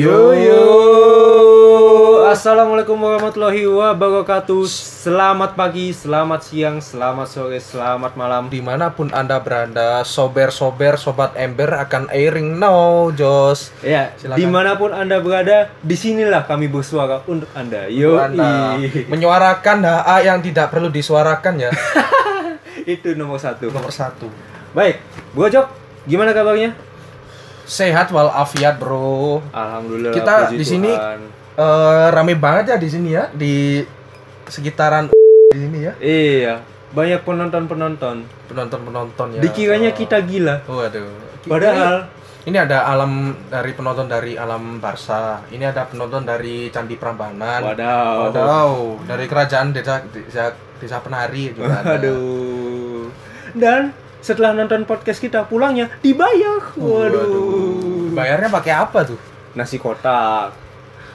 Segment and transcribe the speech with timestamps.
[0.00, 0.64] Yo yo.
[2.24, 4.64] Assalamualaikum warahmatullahi wabarakatuh.
[4.72, 8.48] Selamat pagi, selamat siang, selamat sore, selamat malam.
[8.48, 13.76] Di mana pun anda berada, sober-sober, sobat ember akan airing now, Jos.
[13.84, 14.40] Ya, Silakan.
[14.40, 17.84] di mana pun anda berada, di sinilah kami bersuara untuk anda.
[17.92, 21.70] Yo Anda menyuarakan HA yang tidak perlu disuarakan ya.
[22.96, 23.68] Itu nomor satu.
[23.68, 24.32] Nomor satu.
[24.72, 24.96] Baik,
[25.36, 25.68] Bu Ojok,
[26.08, 26.88] gimana kabarnya?
[27.70, 29.38] Sehat walafiat bro.
[29.54, 30.10] Alhamdulillah.
[30.10, 30.90] Kita di sini.
[30.90, 33.84] Eh rame banget ya di sini ya di
[34.50, 35.12] sekitaran
[35.54, 36.54] di sini ya Iya,
[36.90, 38.26] banyak penonton-penonton.
[38.50, 39.40] penonton-penonton ya.
[39.44, 40.66] Dikiranya kita gila.
[40.66, 41.06] Waduh.
[41.46, 45.44] Padahal Ini ada alam dari penonton dari alam Barca.
[45.52, 47.60] Ini ada penonton dari Candi Prambanan.
[47.60, 48.32] Wadaw.
[48.32, 48.70] Wadaw,
[49.04, 52.00] dari kerajaan desa desa, desa penari juga ada.
[52.00, 53.12] Aduh.
[53.52, 56.60] Dan setelah nonton podcast kita pulangnya dibayar.
[56.76, 58.12] Waduh.
[58.12, 59.18] Bayarnya pakai apa tuh?
[59.56, 60.52] Nasi kotak.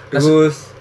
[0.09, 0.73] Terus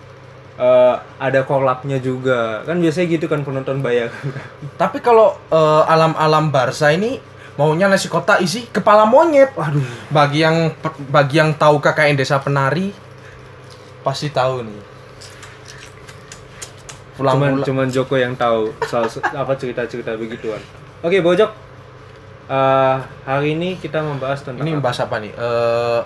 [0.57, 2.65] eh, ada kolaknya juga.
[2.65, 4.11] Kan biasanya gitu kan penonton bayar.
[4.81, 7.21] Tapi kalau eh, alam-alam Barca ini
[7.55, 9.53] maunya nasi kotak isi kepala monyet.
[9.55, 9.85] Waduh.
[10.11, 10.73] Bagi yang
[11.13, 12.91] bagi yang tahu KKN Desa Penari
[14.01, 14.83] pasti tahu nih.
[17.15, 17.67] Pulang Cuman pulang.
[17.67, 19.07] cuman Joko yang tahu soal
[19.39, 20.59] apa cerita-cerita begituan.
[21.05, 21.64] Oke, Bojok.
[22.45, 24.77] Eh, hari ini kita membahas tentang Ini apa?
[24.77, 25.33] membahas apa nih?
[25.33, 26.01] Eh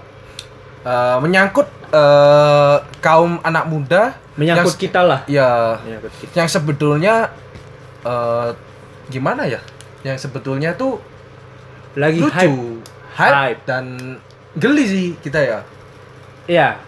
[0.84, 5.20] eh, menyangkut eh, kaum anak muda menyangkut yang- kita lah.
[5.26, 6.32] ya Menyangkut kita.
[6.36, 7.14] yang sebetulnya
[8.00, 8.48] eh
[9.08, 9.58] gimana ya?
[10.00, 11.02] Yang sebetulnya tuh
[11.94, 12.54] Lagi lucu, hype.
[13.16, 13.60] hype, Hype.
[13.66, 13.84] dan
[14.54, 15.58] geli sih kita ya.
[16.46, 16.78] Iya.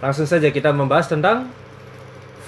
[0.00, 1.52] Langsung saja kita membahas tentang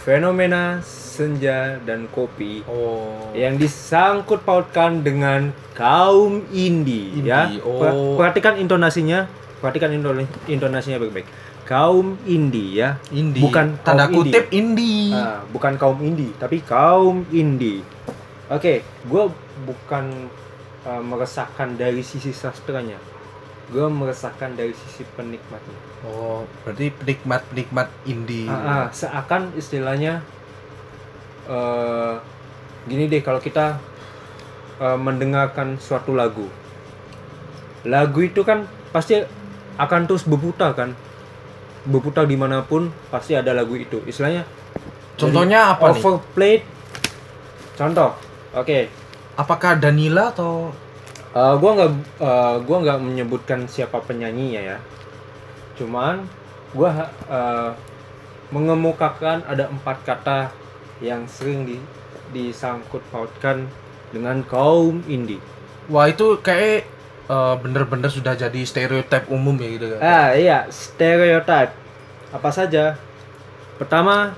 [0.07, 3.35] fenomena senja dan kopi Oh.
[3.35, 7.51] yang disangkut pautkan dengan kaum indie, Indie, ya.
[7.59, 7.83] oh.
[7.83, 9.27] Per- Perhatikan intonasinya,
[9.59, 11.27] perhatikan inton- intonasinya baik-baik.
[11.67, 13.03] Kaum indie ya.
[13.11, 13.43] Indie.
[13.43, 15.11] Bukan tanda kaum kutip indie.
[15.11, 17.83] Ah, bukan kaum indie, tapi kaum indie.
[18.47, 19.25] Oke, gue
[19.67, 20.31] bukan
[20.87, 22.95] uh, meresahkan dari sisi sastranya.
[23.67, 25.79] Gue meresahkan dari sisi penikmatnya.
[26.07, 28.47] Oh, berarti penikmat-penikmat indie.
[28.47, 30.23] Ah, ah, seakan istilahnya
[31.47, 32.15] eh
[32.87, 33.79] gini deh kalau kita
[34.79, 36.47] eh, mendengarkan suatu lagu
[37.87, 39.23] lagu itu kan pasti
[39.79, 40.91] akan terus berputar kan
[41.87, 44.43] berputar di mana pun pasti ada lagu itu istilahnya
[45.17, 46.03] Contohnya apa nih?
[46.03, 46.63] overplayed
[47.79, 48.11] contoh
[48.53, 49.07] oke
[49.37, 50.73] Apakah Danila atau
[51.37, 54.79] Eh, gua nggak eh, gua nggak menyebutkan siapa penyanyinya ya.
[55.77, 56.25] Cuman
[56.73, 57.71] gua eh,
[58.49, 60.49] mengemukakan ada empat kata
[61.05, 61.77] yang sering di,
[62.33, 63.69] disangkut pautkan
[64.17, 65.43] dengan kaum indie.
[65.93, 66.89] Wah, itu kayak
[67.29, 70.01] eh, bener-bener sudah jadi stereotip umum ya gitu kan.
[70.01, 71.77] ah iya stereotype.
[72.33, 72.97] Apa saja?
[73.77, 74.33] Pertama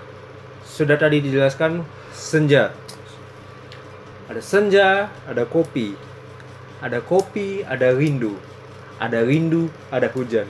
[0.67, 2.75] sudah tadi dijelaskan senja.
[4.27, 6.08] Ada senja ada kopi
[6.83, 8.39] ada kopi ada rindu.
[8.99, 10.47] Ada rindu ada hujan.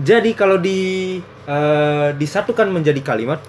[0.00, 3.40] Jadi kalau di eh, disatukan menjadi kalimat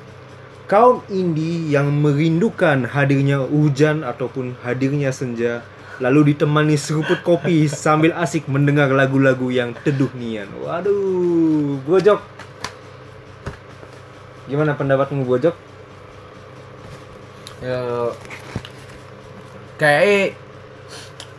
[0.68, 5.64] kaum indie yang merindukan hadirnya hujan ataupun hadirnya senja
[6.04, 10.52] lalu ditemani seruput kopi sambil asik mendengar lagu-lagu yang teduh nian.
[10.60, 12.20] Waduh gojok
[14.44, 15.56] gimana pendapatmu gojok
[17.64, 18.12] ya
[19.80, 20.36] kayak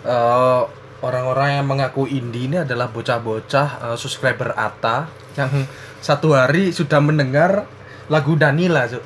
[0.04, 0.62] eh,
[1.04, 5.66] orang-orang yang mengaku indie ini adalah bocah-bocah eh, subscriber Ata yang
[5.98, 7.66] satu hari sudah mendengar
[8.12, 9.04] lagu Danila Cuk.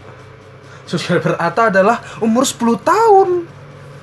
[0.88, 3.28] subscriber Ata adalah umur 10 tahun.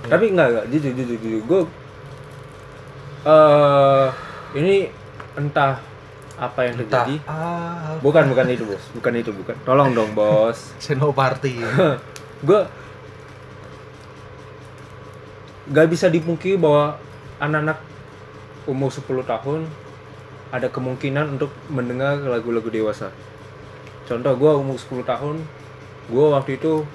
[0.06, 0.66] Tapi enggak enggak.
[0.70, 1.42] Jujur jujur jujur.
[1.46, 1.62] Gue
[3.26, 4.08] eh
[4.56, 4.76] ini
[5.34, 5.82] entah
[6.36, 7.16] apa yang entah terjadi.
[8.06, 8.84] bukan bukan itu bos.
[8.94, 9.56] Bukan itu bukan.
[9.66, 10.72] Tolong dong bos.
[10.84, 11.58] Senoparty
[12.48, 12.62] gue
[15.70, 17.02] gak bisa dipungkiri bahwa
[17.42, 17.82] anak-anak
[18.70, 19.66] umur 10 tahun
[20.54, 23.10] ada kemungkinan untuk mendengar lagu-lagu dewasa.
[24.06, 25.42] Contoh gue umur 10 tahun
[26.06, 26.86] gue waktu itu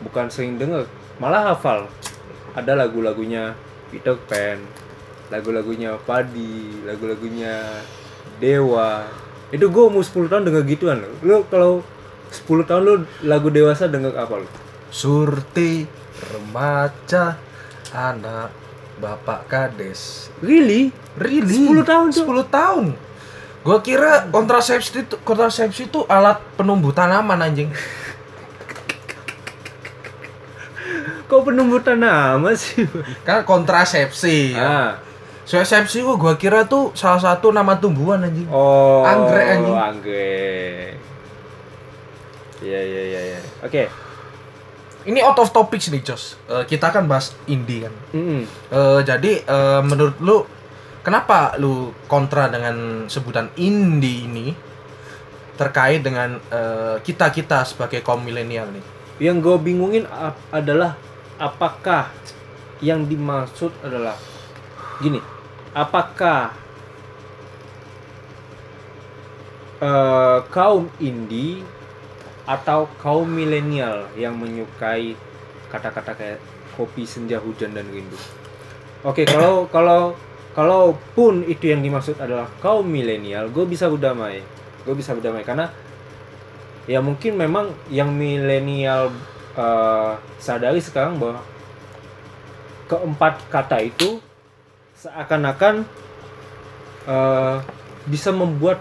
[0.00, 0.88] bukan sering denger
[1.20, 1.88] malah hafal.
[2.56, 3.52] Ada lagu-lagunya
[3.92, 4.56] Peter Pan
[5.28, 7.60] lagu-lagunya Padi lagu-lagunya
[8.40, 9.04] Dewa.
[9.52, 11.84] Itu gue umur 10 tahun denger gituan lu kalau
[12.32, 12.94] 10 tahun lu
[13.28, 14.48] lagu dewasa denger apa lu?
[14.88, 15.84] Surti
[16.32, 17.36] remaja
[17.92, 18.50] anak
[18.96, 20.90] bapak kades Really?
[21.16, 21.68] Really?
[21.68, 22.08] 10 tahun.
[22.12, 22.86] 10 tahun.
[23.64, 27.72] Gua kira kontrasepsi itu kontrasepsi itu alat penumbuh tanaman anjing.
[31.26, 32.86] Kok penumbuh tanaman sih?
[33.26, 34.62] Kan kontrasepsi ya.
[34.62, 34.90] ah,
[35.42, 38.46] Suesepsi kok gua kira tuh salah satu nama tumbuhan anjing.
[38.46, 39.74] Oh, Anggrek, anjing.
[39.74, 40.90] Anggrek.
[42.62, 43.40] Iya iya iya iya.
[43.62, 43.90] Oke.
[45.06, 46.34] Ini out of topic nih, Jos.
[46.50, 47.94] Eh, kita kan bahas indie kan.
[48.10, 48.42] Mm-mm.
[48.46, 50.42] Eh, jadi eh, menurut lu
[51.06, 54.46] kenapa lu kontra dengan sebutan indie ini
[55.54, 58.84] terkait dengan eh, kita-kita sebagai kaum milenial nih?
[59.22, 60.98] Yang gue bingungin ap- adalah
[61.38, 62.10] apakah
[62.82, 64.18] yang dimaksud adalah
[64.98, 65.22] gini,
[65.70, 66.50] apakah
[69.78, 71.62] eh, kaum indie
[72.46, 75.18] atau kaum milenial yang menyukai
[75.66, 76.38] kata-kata kayak
[76.78, 78.16] kopi senja hujan dan rindu?
[79.02, 80.14] Oke, kalau kalau
[80.54, 84.40] kalaupun itu yang dimaksud adalah kaum milenial, gue bisa berdamai.
[84.86, 85.68] Gue bisa berdamai karena
[86.86, 89.10] ya mungkin memang yang milenial
[89.58, 91.42] eh, sadari sekarang bahwa
[92.86, 94.22] keempat kata itu
[94.94, 95.82] seakan-akan
[97.10, 97.56] eh,
[98.06, 98.78] bisa membuat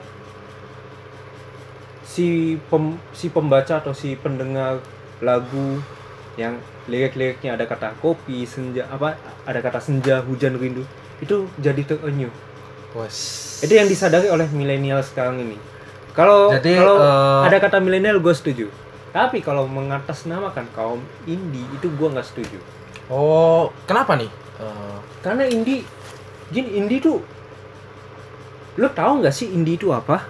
[2.16, 4.80] si pem- si pembaca atau si pendengar
[5.20, 5.84] lagu
[6.40, 6.56] yang
[6.88, 10.88] lirik-liriknya ada kata kopi senja apa ada kata senja hujan rindu
[11.20, 12.32] itu jadi terenyuh.
[12.96, 13.60] Wes.
[13.60, 15.60] itu yang disadari oleh milenial sekarang ini.
[16.16, 18.72] Kalau Jadi, kalau eh, ada kata milenial gue setuju.
[19.12, 22.56] Tapi kalau mengatasnamakan kaum indie itu gue nggak setuju.
[23.12, 24.32] Oh, kenapa nih?
[24.64, 25.84] Eh, karena indie
[26.56, 27.20] gini indie tuh
[28.80, 30.24] lo tahu nggak sih indie itu apa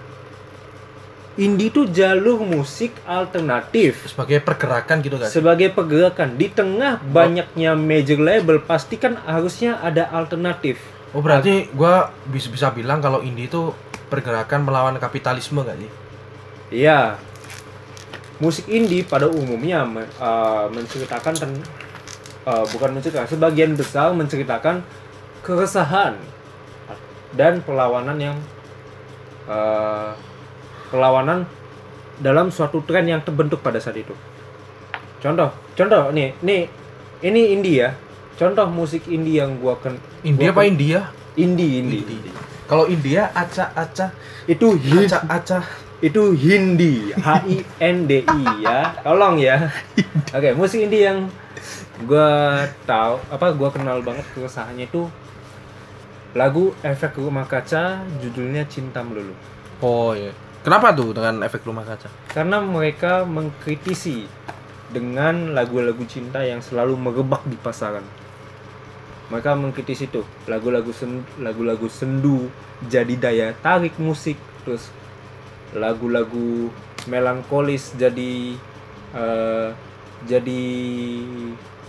[1.36, 5.28] indie itu jalur musik alternatif sebagai pergerakan gitu kan?
[5.28, 12.12] sebagai pergerakan di tengah banyaknya major label pasti kan harusnya ada alternatif Oh, berarti gua
[12.28, 13.72] bisa bisa bilang kalau indie itu
[14.12, 15.90] pergerakan melawan kapitalisme gak sih?
[16.84, 17.16] Iya.
[18.36, 19.80] Musik indie pada umumnya
[20.20, 21.64] uh, menceritakan ten-
[22.44, 24.84] uh, bukan menceritakan, sebagian besar menceritakan
[25.40, 26.20] keresahan
[27.32, 28.36] dan perlawanan yang
[29.48, 30.12] uh,
[30.88, 31.44] perlawanan
[32.18, 34.12] dalam suatu tren yang terbentuk pada saat itu.
[35.20, 36.68] Contoh, contoh nih, nih
[37.20, 37.90] ini indie ya.
[38.36, 41.00] Contoh musik indie yang gua ken India gua apa ken- India?
[41.36, 42.04] Indie, indie.
[42.04, 42.32] Indie.
[42.68, 44.10] Kalau India acak-acak,
[44.44, 45.64] Itu hit acak-acak.
[45.96, 49.72] itu Hindi H I N D I ya tolong ya
[50.28, 51.32] oke musik indie yang
[52.04, 55.08] gua tahu apa gua kenal banget keresahannya itu
[56.36, 59.32] lagu efek rumah kaca judulnya cinta melulu
[59.80, 60.36] Oh iya.
[60.66, 62.10] Kenapa tuh dengan efek rumah kaca?
[62.26, 64.26] karena mereka mengkritisi
[64.90, 68.02] dengan lagu-lagu cinta yang selalu merebak di pasaran.
[69.30, 72.50] Mereka mengkritisi itu lagu-lagu sen- lagu-lagu sendu
[72.86, 74.90] jadi daya tarik musik terus
[75.70, 76.70] lagu-lagu
[77.06, 78.54] melankolis jadi
[79.14, 79.68] eh,
[80.26, 80.62] jadi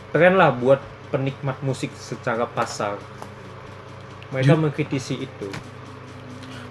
[0.10, 2.98] tren lah buat penikmat musik secara pasar.
[4.30, 5.50] Mereka Ju- mengkritisi itu.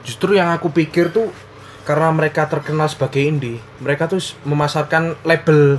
[0.02, 1.30] Justru yang aku pikir tuh
[1.86, 5.78] karena mereka terkenal sebagai indie, mereka tuh memasarkan label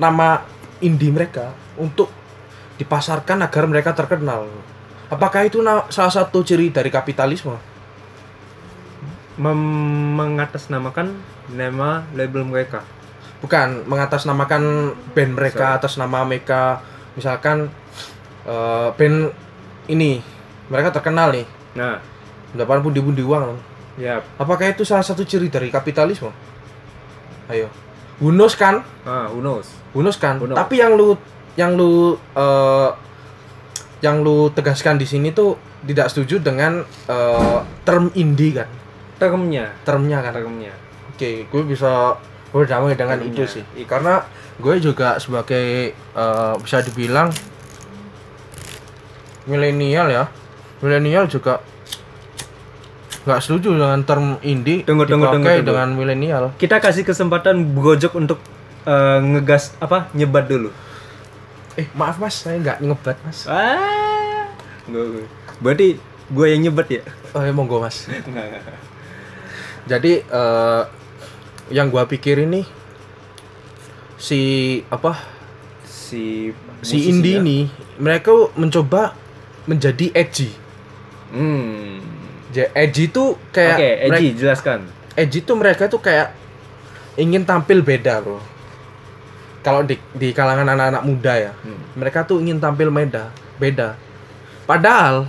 [0.00, 0.40] nama
[0.80, 2.08] indie mereka untuk
[2.80, 4.48] dipasarkan agar mereka terkenal.
[5.12, 5.60] Apakah itu
[5.92, 7.52] salah satu ciri dari kapitalisme?
[9.36, 11.12] Mem- mengatasnamakan
[11.52, 12.84] nama label mereka
[13.42, 16.78] Bukan mengatasnamakan band mereka atas nama mereka,
[17.18, 17.66] misalkan
[18.46, 19.34] eh, band
[19.90, 20.22] ini
[20.70, 21.42] mereka terkenal nih,
[21.74, 21.98] nah
[22.54, 23.58] mendapat pundi-pundi uang.
[24.00, 26.32] Ya Apakah itu salah satu ciri dari kapitalisme?
[27.50, 27.68] Ayo.
[28.22, 28.86] Hunus kan?
[29.02, 30.38] ah knows Hunus kan?
[30.38, 30.58] Who knows?
[30.58, 31.18] Tapi yang lu
[31.58, 32.90] yang lu eh,
[34.02, 38.68] yang lu tegaskan di sini tuh tidak setuju dengan eh, term indie kan?
[39.20, 40.32] termnya Termnya kan?
[40.34, 40.74] termnya
[41.12, 42.18] Oke, gue bisa
[42.50, 43.36] berdamai dengan Termnya.
[43.36, 43.64] itu sih.
[43.86, 44.24] Karena
[44.58, 47.30] gue juga sebagai eh, bisa dibilang
[49.46, 50.24] milenial ya.
[50.82, 51.62] Milenial juga
[53.22, 55.62] nggak setuju dengan term indie Tunggu, tunggu, tunggu, tunggu.
[55.64, 56.50] dengan milenial.
[56.56, 58.38] kita kasih kesempatan brojok untuk
[58.82, 60.70] eh, ngegas apa nyebat dulu
[61.72, 63.46] Eh, maaf Mas, saya nggak ngebat, Mas.
[63.46, 64.44] ah
[65.56, 65.96] berarti
[66.28, 68.04] gue yang nyebat ya Oh, ya, monggo, Mas.
[69.82, 70.82] Jadi eh,
[71.70, 72.60] yang gua pikir ini
[74.14, 74.40] si
[74.86, 75.16] apa
[75.82, 77.40] si si indie musisinya.
[77.40, 77.58] ini
[77.96, 79.16] mereka mencoba
[79.64, 80.52] menjadi edgy.
[81.32, 82.11] hmm
[82.72, 84.78] Edgy itu oke kayak Eji mereka- jelaskan
[85.12, 86.32] edgy tuh mereka tuh kayak
[87.14, 88.40] ingin tampil beda, Bro.
[89.60, 91.76] Kalau di di kalangan anak-anak muda ya, Hmm.
[91.94, 93.94] mereka tuh ingin tampil beda, beda.
[94.64, 95.28] Padahal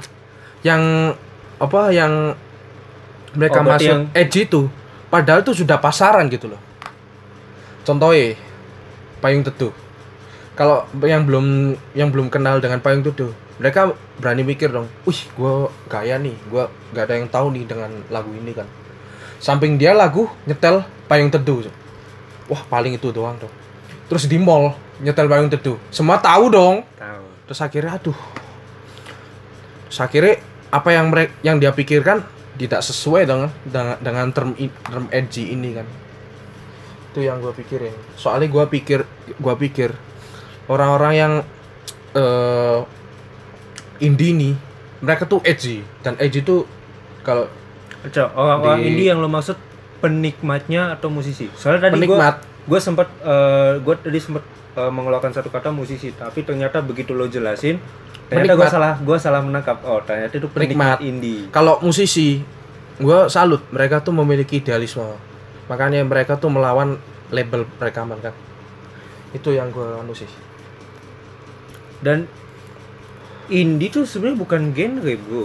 [0.63, 1.13] yang
[1.60, 2.34] apa yang
[3.36, 4.72] mereka Oh, masuk yang- edgy itu
[5.08, 6.62] padahal tuh sudah pasaran gitu loh.
[7.84, 8.39] Contohnya
[9.20, 9.75] payung teduh.
[10.56, 11.46] Kalau yang belum
[11.92, 15.53] yang belum kenal dengan payung teduh, mereka berani mikir dong wih gue
[15.89, 18.65] gaya nih gue gak ada yang tahu nih dengan lagu ini kan.
[19.43, 21.67] Samping dia lagu nyetel payung teduh.
[22.48, 23.53] Wah paling itu doang dong
[24.13, 25.81] terus di mall nyetel payung teduh.
[25.89, 26.86] Semua tahu dong.
[27.01, 27.25] Tahu.
[27.50, 28.19] Terus akhirnya aduh.
[29.89, 30.36] Terus akhirnya
[30.69, 32.22] apa yang mereka yang dia pikirkan
[32.62, 34.50] tidak sesuai dengan dengan, dengan term
[34.86, 35.88] term edgy ini kan.
[37.10, 37.93] Itu yang gue pikirin.
[38.13, 39.01] Soalnya gue pikir
[39.33, 39.89] gue pikir
[40.69, 41.33] orang-orang yang
[42.13, 42.79] eh
[44.03, 44.53] indie nih
[45.00, 45.79] mereka tuh edgy.
[46.03, 46.67] Dan edgy tuh
[47.24, 47.48] kalau
[48.36, 49.55] orang-orang Di- indie yang lo maksud
[50.03, 51.48] penikmatnya atau musisi?
[51.55, 52.36] Soalnya tadi gue penikmat.
[52.43, 54.43] gue sempat eh, gue tadi sempat
[54.75, 57.79] eh, mengeluarkan satu kata musisi tapi ternyata begitu lo jelasin
[58.27, 59.79] ternyata gue salah gue salah menangkap.
[59.88, 61.07] Oh ternyata itu penikmat Penikmat.
[61.07, 61.48] indie.
[61.51, 62.43] Kalau musisi
[63.00, 65.07] gue salut mereka tuh memiliki idealisme.
[65.72, 67.00] Makanya mereka tuh melawan
[67.31, 68.36] label rekaman kan?
[69.31, 70.27] Itu yang gue anu sih
[72.03, 72.27] dan
[73.50, 75.43] indie tuh sebenarnya bukan genre bro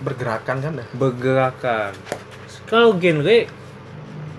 [0.00, 1.92] bergerakan kan ya bergerakan
[2.66, 3.46] kalau genre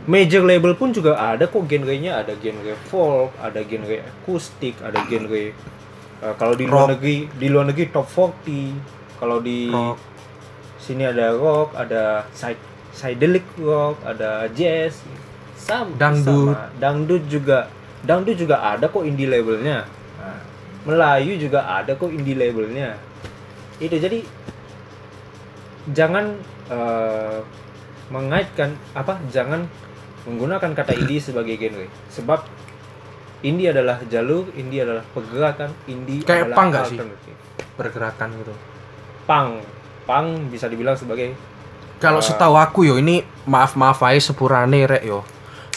[0.03, 5.55] major label pun juga ada kok genrenya ada genre folk ada genre akustik ada genre
[6.19, 6.99] eh, kalau di luar Rock.
[6.99, 9.97] negeri di luar negeri top 40 kalau di Rock.
[10.75, 12.59] sini ada rock ada side
[12.91, 14.99] psychedelic rock ada jazz
[15.55, 16.51] sama Dangdut.
[16.51, 16.67] sama.
[16.75, 17.71] dangdut juga
[18.03, 19.87] dangdut juga ada kok indie labelnya
[20.83, 22.99] Melayu juga ada kok indie labelnya
[23.77, 24.19] itu jadi
[25.89, 26.35] jangan
[26.67, 27.39] eh,
[28.07, 29.65] mengaitkan apa jangan
[30.23, 32.39] menggunakan kata indie sebagai genre sebab
[33.41, 36.99] indie adalah jalur indie adalah pergerakan indie Kayak adalah punk nggak sih?
[37.73, 38.53] bergerakan gitu
[39.23, 39.49] punk
[40.03, 41.35] punk bisa dibilang sebagai
[41.97, 42.25] kalau Eh.
[42.25, 45.23] setahu aku yo ini maaf maaf aja sepurane rek yo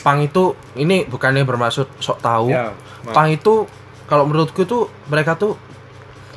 [0.03, 2.71] pang itu ini bukannya bermaksud sok tahu ya
[3.03, 3.11] maaf.
[3.13, 3.67] pang itu
[4.07, 5.59] kalau menurutku tuh mereka tuh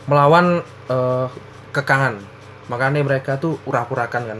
[0.10, 1.28] melawan eh,
[1.74, 2.18] kekangan.
[2.70, 4.40] Makanya mereka tuh urak-urakan kan.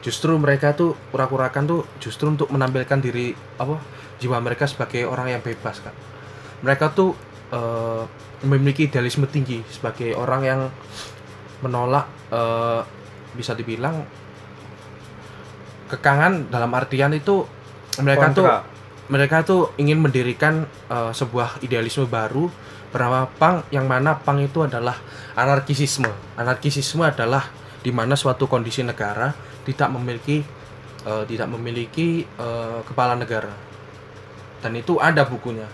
[0.00, 3.76] Justru mereka tuh urak-urakan tuh justru untuk menampilkan diri apa
[4.20, 5.96] jiwa mereka sebagai orang yang bebas kan
[6.60, 7.16] mereka tuh
[7.50, 8.04] eh,
[8.44, 10.60] memiliki idealisme tinggi sebagai orang yang
[11.64, 12.80] menolak eh,
[13.36, 14.04] bisa dibilang
[15.88, 17.42] kekangan dalam artian itu
[18.04, 18.62] mereka tuh Kontra.
[19.10, 22.46] Mereka tuh ingin mendirikan eh, sebuah idealisme baru
[22.94, 24.94] bernama pang yang mana pang itu adalah
[25.34, 26.10] anarkisisme.
[26.38, 27.50] Anarkisisme adalah
[27.82, 29.34] di mana suatu kondisi negara
[29.66, 30.46] tidak memiliki
[31.04, 33.50] eh, tidak memiliki eh, kepala negara.
[34.62, 35.66] Dan itu ada bukunya.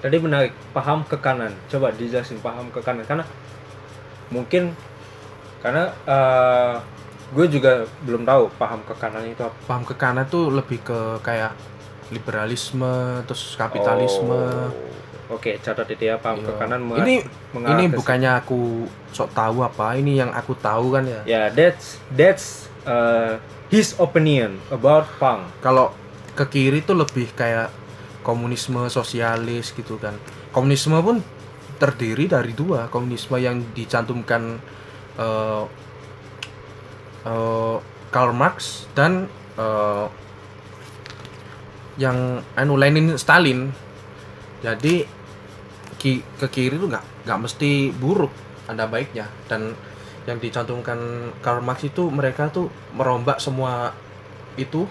[0.00, 1.52] Tadi menarik paham ke kanan.
[1.68, 3.04] Coba dijelasin paham ke kanan.
[3.04, 3.24] Karena
[4.30, 4.72] mungkin
[5.58, 6.74] karena eh,
[7.30, 9.56] gue juga belum tahu paham ke kanan itu apa.
[9.66, 11.54] Paham ke kanan tuh lebih ke kayak
[12.10, 12.92] liberalisme
[13.24, 14.34] terus kapitalisme.
[15.30, 16.58] Oh, oke catat itu ya paham ke Iya.
[16.58, 17.14] kanan menga- ini
[17.50, 18.60] mengarah ini ke bukannya aku
[19.10, 21.20] sok tahu apa ini yang aku tahu kan ya?
[21.24, 22.46] Ya that's that's
[22.82, 23.38] uh,
[23.68, 25.46] his opinion about punk.
[25.60, 25.94] Kalau
[26.32, 27.70] ke kiri tuh lebih kayak
[28.20, 30.14] komunisme sosialis gitu kan.
[30.50, 31.22] Komunisme pun
[31.76, 34.58] terdiri dari dua komunisme yang dicantumkan
[35.16, 35.64] eh
[37.22, 37.76] eh,
[38.10, 38.56] Karl Marx
[38.92, 39.26] dan
[39.56, 40.06] eh,
[42.00, 43.68] yang anu Lenin Stalin.
[44.64, 45.04] Jadi
[46.00, 48.32] ki- ke kiri tuh nggak nggak mesti buruk
[48.64, 49.28] ada baiknya.
[49.44, 49.76] Dan
[50.24, 50.96] yang dicantumkan
[51.44, 53.92] Karl Marx itu mereka tuh merombak semua
[54.56, 54.88] itu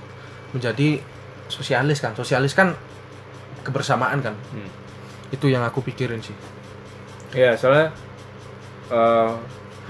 [0.53, 1.01] menjadi
[1.49, 2.13] sosialis kan.
[2.13, 2.77] Sosialis kan
[3.65, 4.37] kebersamaan kan.
[4.53, 4.69] Hmm.
[5.29, 6.33] itu yang aku pikirin sih.
[7.37, 7.93] Ya soalnya
[8.89, 9.37] uh,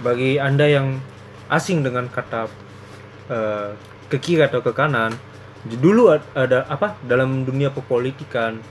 [0.04, 1.00] bagi anda yang
[1.48, 2.52] asing dengan kata
[3.32, 3.72] uh,
[4.12, 5.16] ke kiri atau ke kanan
[5.66, 8.62] dulu ad- ada apa dalam dunia perpolitikan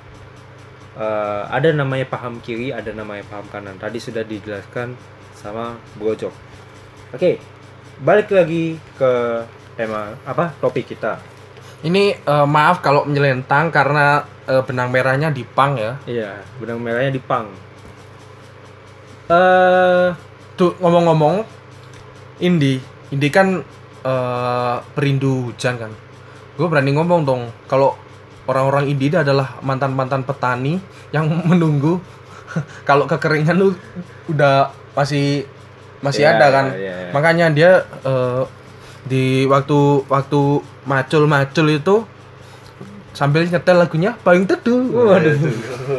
[0.96, 3.76] uh, ada namanya paham kiri ada namanya paham kanan.
[3.76, 4.96] Tadi sudah dijelaskan
[5.36, 6.34] sama Brojok
[7.14, 7.38] oke
[8.02, 9.10] balik lagi ke
[9.78, 11.22] tema apa topik kita.
[11.78, 15.94] Ini eh, maaf kalau menyelentang karena eh, benang merahnya di pang ya.
[16.10, 17.46] Iya benang merahnya di pang.
[19.30, 20.10] Eh
[20.58, 21.46] tuh ngomong-ngomong
[22.42, 22.82] Indi.
[23.14, 23.62] Indi kan
[24.02, 25.92] eh, perindu hujan kan
[26.58, 27.94] gue berani ngomong dong kalau
[28.48, 30.80] orang-orang Indi itu adalah mantan-mantan petani
[31.14, 32.00] yang menunggu.
[32.88, 33.76] Kalau kekeringan tuh
[34.26, 35.44] udah masih
[36.00, 36.66] masih Ya, ada kan.
[36.72, 37.10] ya, ya.
[37.12, 37.70] makanya dia
[38.02, 38.42] eh,
[39.04, 40.40] di waktu waktu
[40.88, 41.96] macul-macul itu
[43.12, 44.80] sambil nyetel lagunya payung teduh.
[45.12, 45.36] Waduh.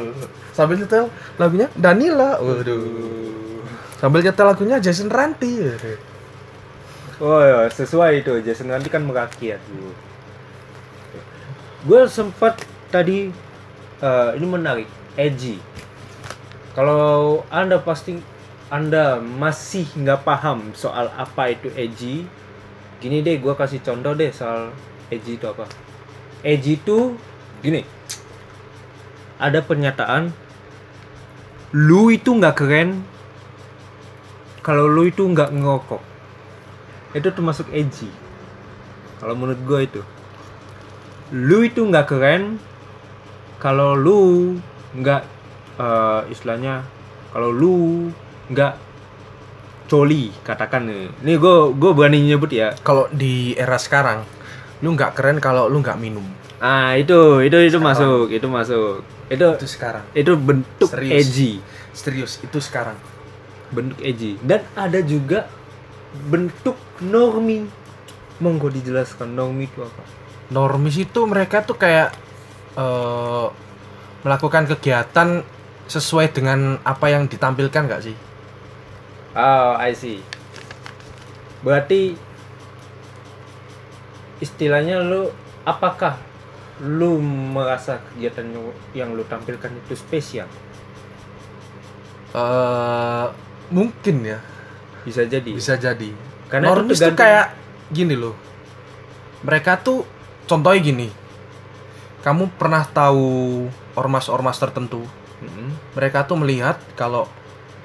[0.58, 2.42] sambil nyetel lagunya Danila.
[2.42, 2.82] Waduh.
[4.02, 5.54] Sambil nyetel lagunya Jason Ranti.
[7.22, 8.42] Oh ya, sesuai itu.
[8.42, 9.94] Jason nanti kan merakyat dulu.
[11.88, 12.60] Gue sempat
[12.92, 13.32] tadi
[14.00, 15.60] eh, ini menarik, edgy.
[16.76, 18.20] Kalau anda pasti
[18.70, 22.30] anda masih nggak paham soal apa itu edgy,
[23.02, 24.70] gini deh, gua kasih contoh deh soal
[25.10, 25.66] edgy itu apa.
[26.46, 27.18] Edgy itu
[27.66, 27.82] gini,
[29.42, 30.30] ada pernyataan,
[31.74, 33.02] lu itu nggak keren
[34.62, 36.04] kalau lu itu nggak ngerokok.
[37.18, 38.14] Itu termasuk edgy.
[39.18, 40.06] Kalau menurut gua itu,
[41.32, 42.58] lu itu nggak keren
[43.58, 44.56] kalau lu
[44.96, 45.22] nggak
[45.78, 46.82] eh, istilahnya
[47.30, 48.10] kalau lu
[48.50, 48.74] nggak
[49.86, 54.22] coli katakan nih ini gue gue berani nyebut ya Kalau di era sekarang,
[54.80, 56.26] lu nggak keren kalau lu nggak minum.
[56.60, 57.96] ah itu itu itu Sekarang.
[57.96, 58.96] masuk itu masuk
[59.30, 60.04] itu Itu sekarang.
[60.14, 61.14] itu bentuk Serius.
[61.16, 61.52] edgy
[61.92, 62.98] Serius, itu sekarang.
[63.70, 65.46] bentuk edgy dan ada juga
[66.26, 67.70] bentuk normi
[68.38, 70.02] monggo dijelaskan normi itu apa
[70.50, 72.10] Normis itu mereka tuh kayak
[72.74, 73.48] eh,
[74.22, 75.46] melakukan kegiatan
[75.86, 78.16] sesuai dengan apa yang ditampilkan nggak sih?
[79.34, 80.22] Oh, I see.
[81.62, 82.14] Berarti
[84.40, 85.30] istilahnya lu
[85.64, 86.16] apakah
[86.80, 88.48] lu merasa kegiatan
[88.94, 90.48] yang- lu tampilkan itu spesial?
[92.30, 93.26] eh
[93.70, 94.38] mungkin ya,
[95.02, 95.50] Bisa jadi.
[95.50, 96.14] bisa jadi.
[96.46, 97.48] Karena itu Normis tuh tergantung- kayak
[97.90, 98.38] gini loh.
[99.42, 100.06] Mereka tuh
[100.50, 101.08] contohnya gini.
[102.26, 105.06] Kamu pernah tahu ormas-ormas tertentu?
[105.40, 105.96] Mm-mm.
[105.96, 107.30] Mereka tuh melihat kalau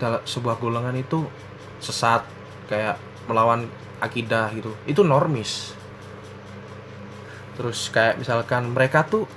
[0.02, 1.22] dalam sebuah golongan itu
[1.78, 2.26] sesat,
[2.66, 2.98] kayak
[3.30, 3.70] melawan
[4.02, 4.74] akidah gitu.
[4.90, 5.76] Itu normis.
[7.54, 9.30] Terus kayak misalkan mereka tuh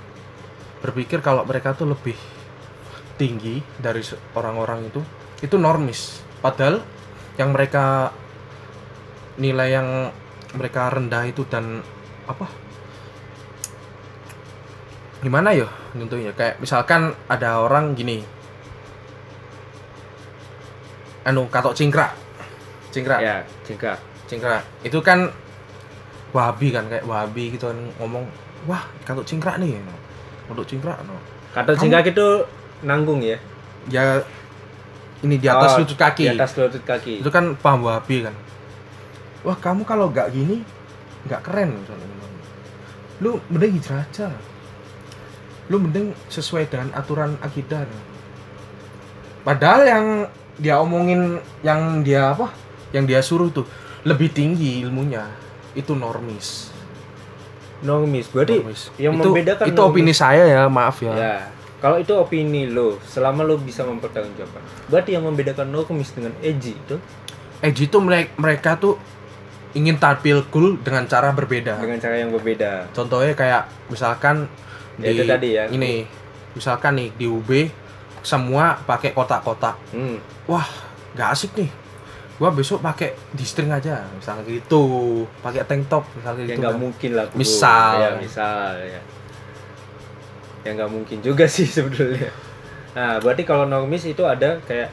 [0.82, 2.18] berpikir kalau mereka tuh lebih
[3.14, 4.02] tinggi dari
[4.34, 5.00] orang-orang itu,
[5.44, 6.18] itu normis.
[6.42, 6.82] Padahal
[7.38, 8.10] yang mereka
[9.38, 10.10] nilai yang
[10.58, 11.78] mereka rendah itu dan
[12.26, 12.67] apa
[15.18, 18.22] gimana ya tentunya kayak misalkan ada orang gini
[21.26, 22.12] anu katok cingkrak
[22.88, 23.98] cingkrak Ya, jika.
[24.24, 25.28] cingkrak itu kan
[26.30, 28.24] wahabi kan kayak wahabi gitu kan ngomong
[28.64, 29.76] wah katok cingkrak nih
[30.48, 31.16] untuk cingkrak no.
[31.52, 32.26] Kata Kamu- jingkak itu
[32.80, 33.36] nanggung ya.
[33.88, 34.20] ya
[35.20, 37.20] ini di atas Oh, lutut kaki Di atas lutut kaki.
[37.20, 38.32] itu kan paham wahabi kan
[39.42, 40.62] wah kamu kalau nggak gini
[41.26, 42.06] nggak keren misalnya.
[43.18, 44.30] lu mending hijrah aja
[45.68, 47.84] lu mending sesuai dengan aturan akidah
[49.44, 50.06] padahal yang
[50.58, 52.50] dia omongin yang dia apa
[52.90, 53.68] yang dia suruh tuh
[54.02, 55.28] lebih tinggi ilmunya
[55.76, 56.74] itu normis
[57.78, 58.26] Normis.
[58.34, 58.90] Berarti Normis.
[58.98, 61.36] yang itu, membedakan itu normis- opini saya ya maaf ya, Ya.
[61.78, 64.90] Kalau itu opini lo, selama lo bisa mempertanggungjawabkan.
[64.90, 66.98] Berarti yang membedakan normis dengan edgy itu
[67.62, 68.98] edgy itu mereka, mereka tuh
[69.78, 72.88] ingin tampil cool dengan cara berbeda dengan cara yang berbeda.
[72.96, 74.48] contohnya kayak misalkan
[74.98, 75.64] Ya, itu tadi ya.
[75.68, 76.02] ini
[76.52, 77.70] misalkan nih di UB
[78.20, 80.18] semua pakai kotak-kotak Hmm.
[80.44, 80.66] wah
[81.14, 81.70] nggak asik nih
[82.36, 84.82] gua besok pakai di string aja misalnya gitu
[85.38, 86.82] pakai tank top misalnya ya gitu nggak kan.
[86.82, 87.36] mungkin lah bro.
[87.38, 87.92] Misal.
[87.96, 89.00] ya misal ya
[90.62, 92.30] ya nggak mungkin juga sih sebetulnya
[92.90, 94.90] nah berarti kalau normis itu ada kayak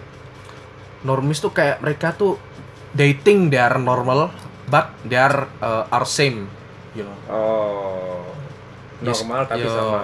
[1.01, 2.37] normis tuh kayak mereka tuh
[2.91, 4.29] dating they are normal
[4.65, 6.45] but they are uh, are same
[6.93, 8.21] you know oh
[9.05, 9.71] normal tapi yo.
[9.71, 10.01] sama.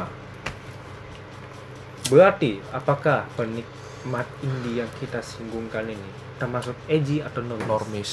[2.11, 7.65] Berarti apakah penikmat indie yang kita singgungkan ini termasuk edgy atau normis?
[7.69, 8.11] Normis.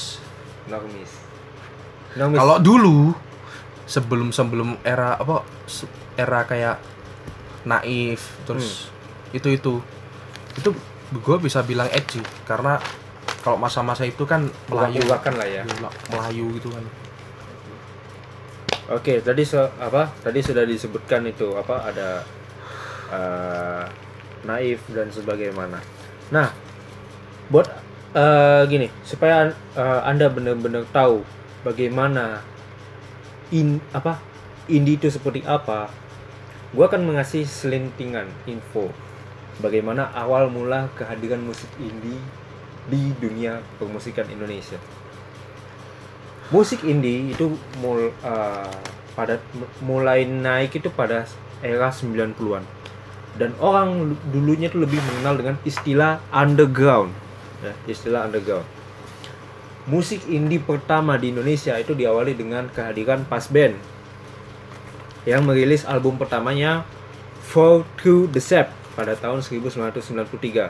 [0.69, 1.11] Normis.
[2.15, 2.39] Normis.
[2.39, 2.99] Kalau dulu
[3.89, 5.41] sebelum sebelum era apa
[6.13, 6.77] era kayak
[7.65, 8.93] naif terus
[9.33, 9.81] itu itu
[10.55, 10.69] itu
[11.09, 12.21] gue bisa bilang edgy.
[12.45, 12.77] Karena
[13.41, 15.01] kalau masa-masa itu kan Melayu.
[15.05, 15.63] bukan lah ya.
[16.13, 16.85] Melayu gitu kan
[18.89, 20.09] Oke, tadi so, apa?
[20.25, 22.25] Tadi sudah disebutkan itu apa ada
[23.13, 23.85] eh,
[24.49, 25.77] naif dan sebagaimana.
[26.33, 26.49] Nah,
[27.53, 27.69] buat
[28.17, 31.21] eh, gini supaya eh, anda benar-benar tahu
[31.61, 32.41] bagaimana
[33.53, 34.17] in apa
[34.65, 35.93] indie itu seperti apa,
[36.73, 38.89] gua akan mengasih selintingan info
[39.61, 42.17] bagaimana awal mula kehadiran musik indie
[42.89, 44.81] di dunia permusikan Indonesia
[46.49, 48.73] musik indie itu mul, uh,
[49.13, 49.37] pada
[49.85, 51.25] mulai naik itu pada
[51.61, 52.63] era 90-an.
[53.37, 57.13] Dan orang lu- dulunya itu lebih mengenal dengan istilah underground.
[57.61, 58.65] Ya, istilah underground.
[59.89, 63.77] Musik indie pertama di Indonesia itu diawali dengan kehadiran Pas Band
[65.27, 66.85] yang merilis album pertamanya
[67.45, 70.69] Fall Through the Sap pada tahun 1993.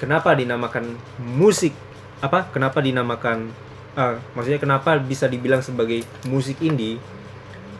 [0.00, 1.76] Kenapa dinamakan musik
[2.24, 2.48] apa?
[2.50, 3.52] Kenapa dinamakan
[4.00, 6.96] ah, maksudnya kenapa bisa dibilang sebagai musik indie?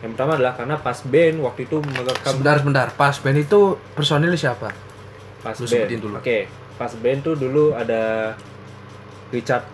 [0.05, 4.33] Yang pertama adalah karena Pas Band waktu itu merekam sebentar sebentar pas band itu personil
[4.33, 4.73] siapa
[5.41, 5.89] Pas Lu Band.
[5.97, 6.15] dulu.
[6.21, 6.45] Oke,
[6.77, 8.33] Pas Band tuh dulu ada
[9.33, 9.65] Richard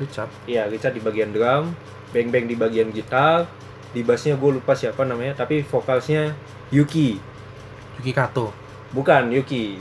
[0.00, 0.32] Richard.
[0.48, 1.76] Iya, Richard di bagian drum,
[2.10, 3.44] Beng Beng di bagian gitar,
[3.92, 6.32] di bassnya gue lupa siapa namanya, tapi vokalsnya
[6.72, 7.20] Yuki.
[8.00, 8.48] Yuki Kato.
[8.96, 9.76] Bukan Yuki.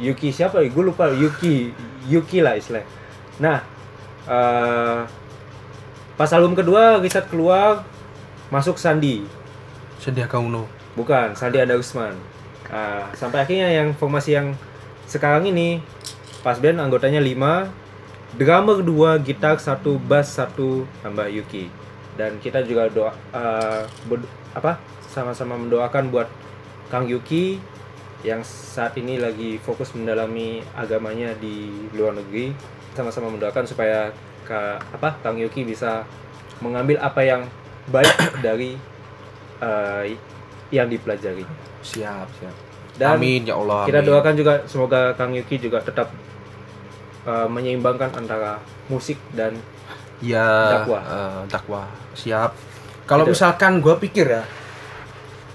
[0.00, 0.72] Yuki siapa ya?
[0.72, 1.68] Gue lupa Yuki.
[2.08, 2.82] Yuki lah istilah.
[3.36, 3.60] Nah,
[4.26, 4.98] eh,
[6.16, 7.82] pas album kedua Richard keluar,
[8.50, 9.26] masuk Sandi.
[9.98, 10.68] Sandiaga Uno.
[10.94, 12.14] Bukan, Sandi ada Usman.
[12.66, 14.52] Ah, sampai akhirnya yang formasi yang
[15.06, 15.78] sekarang ini
[16.42, 17.70] pas band anggotanya 5
[18.34, 21.70] drummer 2, gitar 1, bass 1 tambah Yuki.
[22.18, 23.12] Dan kita juga doa
[24.08, 24.80] ber- apa?
[25.16, 26.28] sama-sama mendoakan buat
[26.92, 27.56] Kang Yuki
[28.20, 32.52] yang saat ini lagi fokus mendalami agamanya di luar negeri.
[32.96, 34.08] Sama-sama mendoakan supaya
[34.42, 35.18] Ka, apa?
[35.20, 36.06] Kang Yuki bisa
[36.58, 37.44] mengambil apa yang
[37.86, 38.14] baik
[38.46, 38.78] dari
[39.60, 40.16] eh,
[40.72, 41.44] yang dipelajari.
[41.82, 42.54] Siap, siap.
[42.96, 43.84] Dan amin ya Allah.
[43.84, 44.08] kita amin.
[44.08, 46.08] doakan juga semoga Kang Yuki juga tetap
[47.22, 48.56] uh, menyeimbangkan antara
[48.88, 49.52] musik dan
[50.18, 51.02] ya dakwah.
[51.04, 51.86] eh, dakwah.
[52.16, 52.50] Siap.
[53.04, 53.36] Kalau Gitu.
[53.36, 54.42] misalkan gua pikir ya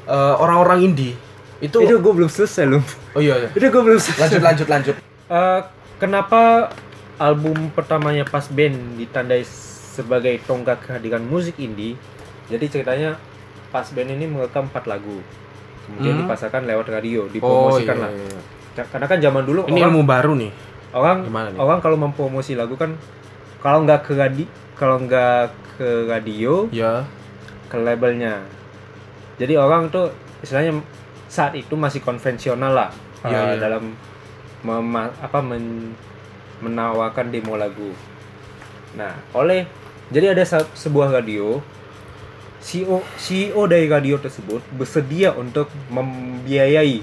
[0.06, 1.16] eh, orang-orang indie
[1.60, 2.82] itu, itu gue belum selesai loh
[3.14, 3.50] oh iya, iya.
[3.54, 4.96] itu gue belum selesai lanjut lanjut lanjut
[5.32, 5.64] Uh,
[5.96, 6.68] kenapa
[7.22, 9.46] album pertamanya Pas Band ditandai
[9.92, 11.94] sebagai tonggak kehadiran musik indie
[12.48, 13.10] jadi ceritanya
[13.70, 15.22] Pas Band ini merekam 4 lagu
[15.84, 16.22] kemudian Hmm.
[16.26, 18.42] dipasarkan lewat radio oh dipromosikan lah iya, iya.
[18.74, 20.52] Ka- karena kan zaman dulu ini orang ilmu baru nih
[20.92, 21.58] orang nih?
[21.58, 22.98] orang kalau mempromosi lagu kan
[23.60, 27.06] kalau nggak ke radio kalau nggak ke radio ya
[27.66, 28.44] ke labelnya.
[29.38, 30.84] Jadi orang tuh istilahnya
[31.26, 32.90] saat itu masih konvensional lah
[33.24, 33.56] Iya, uh, iya.
[33.58, 33.96] dalam
[34.62, 35.96] mema- apa men-
[36.62, 37.92] menawarkan demo lagu.
[38.94, 39.66] Nah, oleh
[40.08, 41.60] jadi ada sebuah radio
[42.60, 47.02] CEO CEO dari radio tersebut bersedia untuk membiayai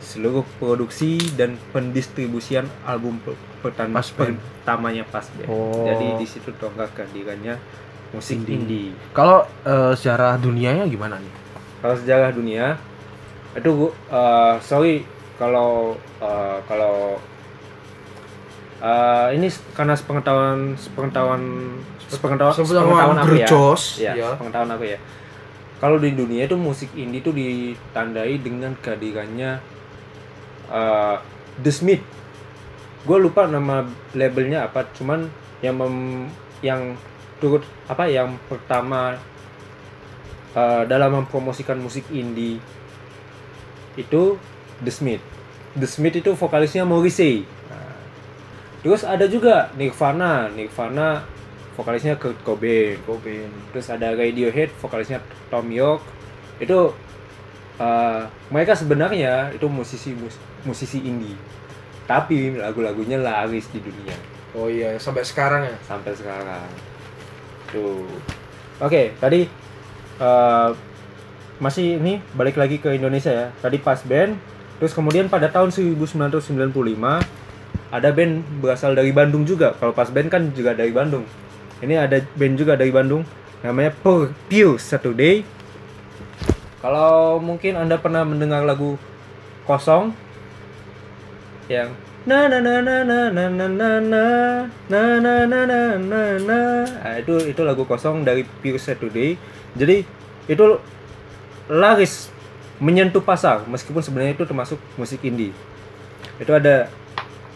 [0.00, 5.26] seluruh produksi dan pendistribusian album pe- pertan- Pas pertamanya Pas.
[5.44, 5.84] Oh.
[5.84, 7.60] Jadi di situ tonggak kehadirannya
[8.08, 8.56] musik Indie.
[8.56, 8.88] indie.
[9.12, 11.28] kalau eh, sejarah dunianya gimana nih
[11.78, 12.80] kalau sejarah dunia
[13.52, 15.04] itu gua- eh, sorry
[15.36, 17.20] kalau eh, kalau
[18.78, 21.42] eh, ini karena sepengetahuan sepengetahuan
[22.08, 22.54] sepengetahuan
[23.12, 23.48] sepengetahuan aku ya.
[23.98, 24.34] Ya ya.
[24.38, 24.98] sepengetahuan aku ya.
[25.78, 29.50] Kalau di dunia itu musik indie itu ditandai dengan kehadirannya
[30.68, 31.16] eh,
[31.58, 32.02] The Smith.
[33.06, 35.30] Gue lupa nama labelnya apa cuman
[35.62, 36.30] yang mem-
[36.62, 36.98] yang
[37.38, 39.14] turut apa yang pertama
[40.54, 42.58] eh, dalam mempromosikan musik indie
[43.94, 44.38] itu
[44.82, 45.22] The Smith.
[45.78, 47.46] The Smith itu vokalisnya Morrissey
[48.88, 50.48] terus ada juga Nirvana.
[50.48, 51.20] Nirvana
[51.76, 52.96] vokalisnya Kurt Cobain.
[53.04, 53.52] Cobain.
[53.68, 55.20] Terus ada Radiohead vokalisnya
[55.52, 56.00] Tom York.
[56.56, 56.96] Itu
[57.76, 61.36] eh, mereka sebenarnya itu musisi mus- musisi indie.
[62.08, 64.16] Tapi lagu-lagunya laris di dunia.
[64.56, 65.76] Oh iya sampai sekarang ya?
[65.84, 66.64] Sampai sekarang.
[67.68, 68.08] Tuh.
[68.80, 69.44] Oke tadi
[70.16, 70.70] eh,
[71.60, 73.46] masih ini balik lagi ke Indonesia ya.
[73.60, 74.32] Tadi pas band
[74.80, 76.40] terus kemudian pada tahun 1995
[77.88, 81.24] ada band berasal dari Bandung juga kalau pas band kan juga dari Bandung
[81.80, 83.24] ini ada band juga dari Bandung
[83.64, 85.42] namanya Pure Pure Saturday
[86.84, 89.00] kalau mungkin anda pernah mendengar lagu
[89.64, 90.12] kosong
[91.66, 91.90] yang
[92.28, 94.22] na na na na na na na na na
[94.88, 99.40] na na na na na na Nah, itu itu lagu kosong dari Pure Saturday
[99.72, 100.04] jadi
[100.44, 100.64] itu
[101.72, 102.28] laris
[102.78, 105.56] menyentuh pasar meskipun sebenarnya itu termasuk musik indie
[106.38, 106.86] itu ada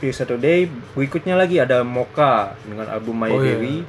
[0.03, 0.67] Pure Saturday
[0.99, 3.55] berikutnya lagi ada Mocha dengan album My Oh, iya.
[3.55, 3.87] Berry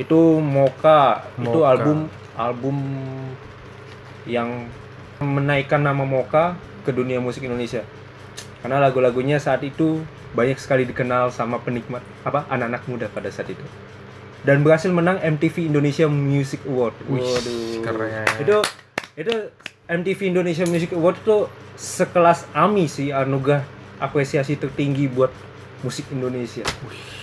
[0.00, 2.76] itu Mocha itu album album
[4.24, 4.72] yang
[5.20, 6.56] menaikkan nama Mocha
[6.88, 7.84] ke dunia musik Indonesia
[8.64, 10.00] karena lagu-lagunya saat itu
[10.32, 13.60] banyak sekali dikenal sama penikmat apa anak-anak muda pada saat itu
[14.48, 16.96] dan berhasil menang MTV Indonesia Music Award.
[17.06, 17.84] Wih, Waduh.
[17.84, 18.26] keren.
[18.42, 18.56] Itu
[19.14, 19.34] itu
[19.86, 21.36] MTV Indonesia Music Award itu
[21.76, 25.30] sekelas AMI sih anugerah apresiasi tertinggi buat
[25.80, 26.66] musik Indonesia.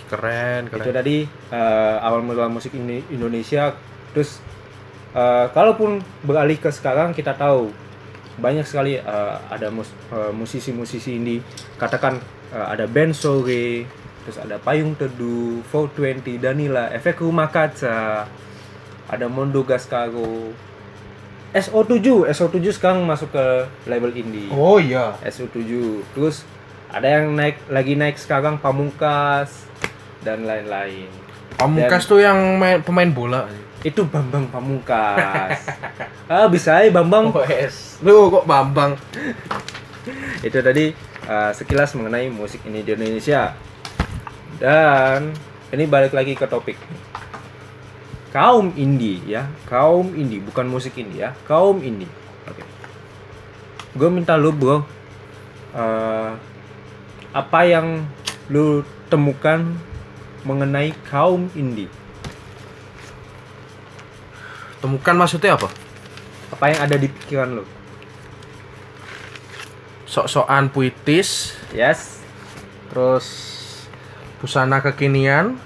[0.10, 3.76] keren Itu keren tadi eh, awal mula musik ini Indonesia.
[4.12, 4.40] Terus
[5.12, 7.70] eh, kalaupun beralih ke sekarang kita tahu
[8.36, 11.44] banyak sekali eh, ada mus- eh, musisi-musisi indie.
[11.76, 12.18] Katakan
[12.50, 13.84] eh, ada band Sore,
[14.24, 18.28] terus ada Payung Teduh, 420, Danila, Efek Rumah Kaca,
[19.08, 20.52] ada Mondo Gascaro,
[21.50, 23.46] SO7, SO7 sekarang masuk ke
[23.90, 24.50] label indie.
[24.54, 25.66] oh iya SU7
[26.14, 26.46] terus
[26.90, 29.70] ada yang naik lagi naik sekarang Pamungkas
[30.26, 31.06] dan lain-lain.
[31.54, 33.46] Pamungkas tuh yang main, pemain bola.
[33.86, 35.60] Itu Bambang Pamungkas.
[36.30, 37.34] Ah bisa ya Bambang.
[37.34, 38.94] OS lu kok Bambang?
[40.46, 40.94] Itu tadi
[41.26, 43.58] uh, sekilas mengenai musik ini di Indonesia.
[44.62, 45.34] Dan
[45.74, 46.78] ini balik lagi ke topik.
[48.30, 52.10] Kaum indie ya, kaum indie bukan musik indie ya, kaum indie.
[52.46, 52.62] Oke.
[53.98, 54.86] Gue minta lu bro,
[55.74, 56.30] eh,
[57.30, 58.06] apa yang
[58.48, 59.78] lu temukan
[60.42, 61.90] mengenai kaum indie?
[64.80, 65.68] Temukan maksudnya apa?
[66.50, 67.66] Apa yang ada di pikiran lu?
[70.04, 72.18] Sok-sokan puitis, Yes.
[72.90, 73.26] terus
[74.42, 75.60] busana kekinian.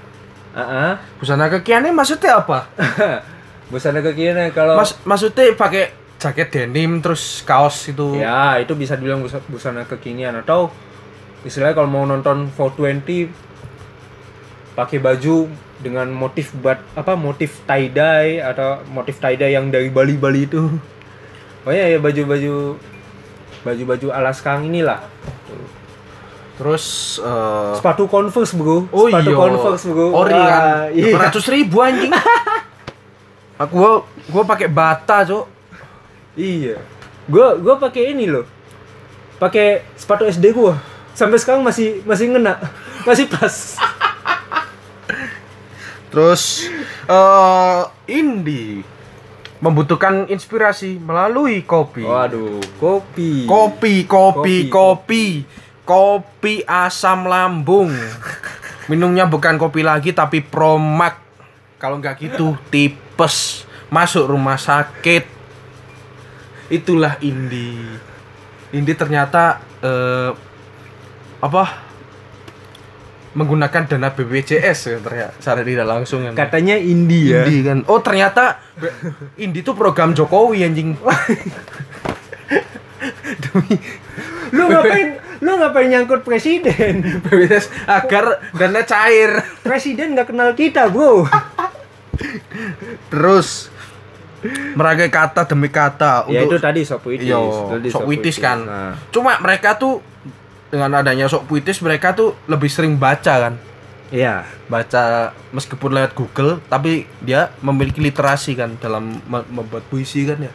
[0.52, 2.68] Ah, Busana kekinian maksudnya apa?
[3.72, 8.20] busana kekinian kalau Mas maksudnya pakai jaket denim terus kaos itu.
[8.20, 10.70] Ya, itu bisa dibilang busa- busana kekinian atau
[11.44, 13.32] istilahnya kalau mau nonton 420
[14.74, 15.52] pakai baju
[15.84, 20.48] dengan motif bat apa motif tie dye atau motif tie dye yang dari Bali Bali
[20.48, 20.64] itu.
[21.64, 22.76] Oh ya, ya baju-baju
[23.64, 25.00] baju-baju ala sekarang inilah.
[26.60, 28.92] Terus eh, Sepatu Converse, Bro.
[28.92, 29.40] Oh Sepatu iya.
[29.40, 30.08] Converse, Bro.
[30.12, 30.92] Ori kan.
[30.92, 31.16] Iya.
[31.16, 32.12] Ratus ribu anjing.
[33.64, 33.92] Aku gua
[34.28, 35.48] gua pakai bata, Cuk.
[36.36, 36.84] Iya.
[37.32, 38.44] Gua gua pakai ini loh.
[39.40, 40.76] Pakai sepatu SD gua.
[41.14, 42.58] Sampai sekarang masih masih ngena.
[43.06, 43.78] Masih pas.
[46.10, 46.70] Terus
[47.10, 48.86] eh indie
[49.64, 52.04] membutuhkan inspirasi melalui kopi.
[52.04, 53.48] Waduh, kopi.
[53.48, 54.70] Kopi, kopi, Kopi.
[54.70, 55.26] kopi.
[55.84, 57.92] Kopi asam lambung.
[58.92, 61.20] Minumnya bukan kopi lagi tapi promak.
[61.80, 63.64] Kalau nggak gitu tipes.
[63.88, 65.28] Masuk rumah sakit.
[66.72, 68.00] Itulah indie.
[68.72, 70.32] Indie ternyata eh,
[71.44, 71.92] apa?
[73.34, 77.42] menggunakan dana BPJS ya ternyata secara tidak langsung yang Katanya India.
[77.44, 77.82] Indie kan.
[77.90, 78.62] Oh, ternyata
[79.42, 80.94] Indie itu program Jokowi anjing.
[84.54, 87.02] Lu ngapain lu ngapain nyangkut presiden?
[87.26, 89.42] BPJS agar dana cair.
[89.66, 91.26] Presiden nggak kenal kita, Bro.
[93.10, 93.74] Terus
[94.78, 96.86] meragai kata demi kata ya itu untuk tadi.
[96.86, 97.42] Iya,
[97.82, 98.60] Tadi sok puitis kan.
[98.62, 100.13] Nah, Cuma mereka tuh
[100.74, 103.54] dengan adanya sok puitis mereka tuh lebih sering baca kan.
[104.10, 104.42] iya.
[104.66, 110.50] Baca meskipun lewat Google tapi dia memiliki literasi kan dalam me- membuat puisi kan ya.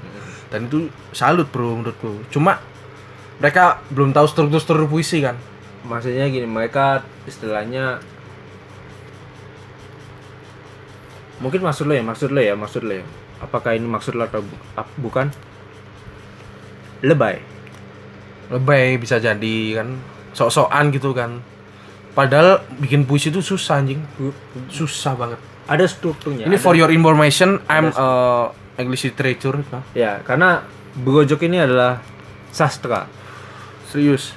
[0.50, 2.26] Dan itu salut bro menurutku.
[2.34, 2.58] Cuma
[3.38, 5.38] mereka belum tahu struktur-struktur puisi kan.
[5.86, 8.02] Maksudnya gini, mereka istilahnya
[11.38, 13.06] Mungkin maksud lo ya, maksud lo ya, maksud lo ya.
[13.38, 14.58] Apakah ini maksud lo atau bu-
[14.98, 15.30] bukan?
[16.98, 17.38] Lebay.
[18.48, 19.88] Lebay bisa jadi kan
[20.32, 21.40] sok-sokan gitu kan.
[22.12, 24.00] Padahal bikin puisi itu susah anjing.
[24.68, 25.38] Susah banget.
[25.68, 26.48] Ada strukturnya.
[26.48, 29.60] Ini ada- for your information, I'm uh, English literature.
[29.68, 32.00] Nah, Ya, karena Brojok ini adalah
[32.50, 33.06] sastra.
[33.86, 34.34] serius.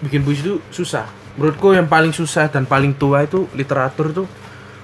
[0.00, 1.04] Bikin puisi itu susah.
[1.36, 4.24] Menurutku yang paling susah dan paling tua itu literatur itu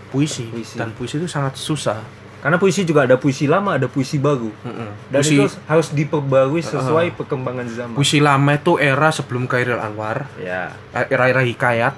[0.08, 0.46] puisi.
[0.46, 0.76] Puisi.
[0.76, 1.98] Dan puisi itu sangat susah.
[2.44, 4.52] Karena puisi juga ada puisi lama, ada puisi baru.
[4.52, 5.08] Mm-mm.
[5.08, 7.96] Dan Puisi, itu harus diperbarui sesuai perkembangan zaman.
[7.96, 10.76] puisi lama itu era sebelum Khairil Anwar, Ya.
[11.08, 11.96] era-era hikayat.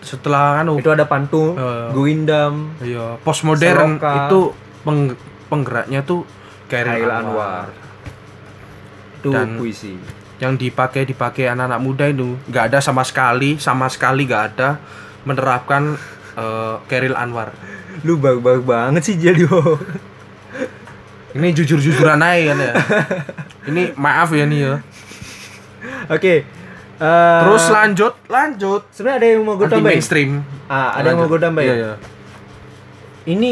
[0.00, 1.92] Setelah anu Itu ada pantun, Eh.
[1.92, 4.40] Guindam, Iya, postmodern itu
[4.80, 6.24] peng- penggeraknya tuh
[6.64, 7.68] Khairil Khairil Anwar.
[7.68, 7.68] Anwar.
[9.14, 9.92] Itu Dan- puisi.
[10.34, 14.80] Yang dipakai dipakai anak-anak muda itu nggak ada sama sekali, sama sekali nggak ada
[15.22, 16.00] menerapkan
[16.34, 17.52] eh, Khairil Anwar.
[18.02, 19.44] Lu baru-baru banget sih jadi
[21.34, 22.72] Ini jujur-jujuran aja kan ya.
[23.66, 24.74] Ini maaf ya nih ya.
[26.06, 26.34] Oke.
[26.94, 28.82] eh, Terus lanjut, lanjut.
[28.88, 29.94] sebenarnya ada yang mau gue tambahin.
[29.94, 30.30] mainstream.
[30.66, 31.32] Ah, ada yang mau Lanjut.
[31.32, 31.66] gue tambahin.
[31.66, 31.92] Iya, iya.
[33.24, 33.50] Ini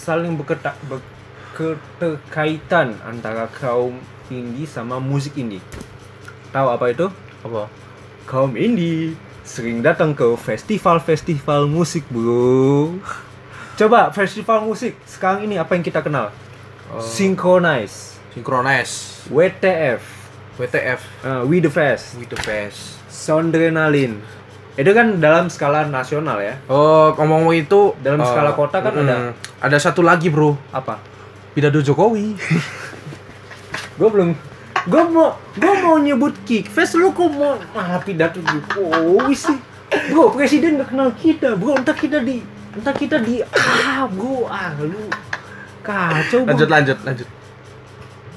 [0.00, 5.60] saling berketa- berketerkaitan antara kaum indie sama musik indie.
[6.50, 7.06] Tahu apa itu?
[7.42, 7.66] Apa?
[8.24, 9.14] Kaum indie
[9.50, 13.02] sering datang ke festival-festival musik, Bro.
[13.74, 16.30] Coba festival musik sekarang ini apa yang kita kenal?
[16.86, 17.02] Oh.
[17.02, 20.02] Synchronize, Synchronize, WTF,
[20.54, 23.02] WTF, uh, We The Fest, with the best.
[23.10, 24.22] Soundrenalin.
[24.78, 26.54] Itu kan dalam skala nasional ya.
[26.70, 29.16] Oh, ngomong itu Dalam eh, skala kota kan mm, ada.
[29.66, 30.54] ada satu lagi, Bro.
[30.70, 31.02] Apa?
[31.58, 32.38] Pidato Jokowi.
[33.98, 34.30] Gue belum
[34.88, 39.58] gue mau gue mau nyebut kick fest lu kok mau malah pidato Jokowi sih
[40.08, 42.40] bro presiden gak kenal kita bro entar kita di
[42.72, 45.10] entar kita di ah bro ah lu
[45.84, 46.52] kacau bro.
[46.54, 47.28] lanjut, lanjut, lanjut.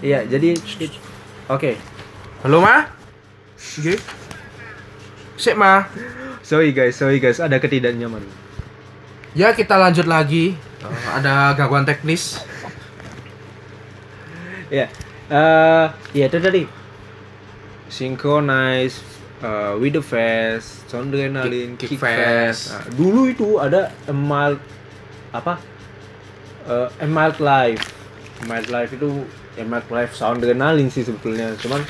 [0.03, 0.57] iya jadi
[1.47, 1.93] oke
[2.43, 2.91] Halo, Ma?
[3.55, 3.95] Oke.
[5.39, 5.87] Sik, Ma.
[6.43, 8.19] sorry guys sorry guys ada ketidaknyaman
[9.33, 10.53] Ya, kita lanjut lagi.
[10.83, 12.37] Eh, ada gangguan teknis.
[14.69, 14.91] ya
[15.31, 16.63] eh ya itu tadi
[17.87, 22.01] synchronize uh, With the Fest, Sondrenalin, Kick- Kick.
[22.01, 22.73] Fest.
[22.73, 24.57] Nah, dulu itu ada A Mild
[25.29, 25.59] apa?
[26.65, 27.83] Uh, A Mild Life.
[28.41, 29.27] A Mild Life itu
[29.59, 31.53] A Mild Life Sondrenalin sih sebetulnya.
[31.59, 31.83] Cuman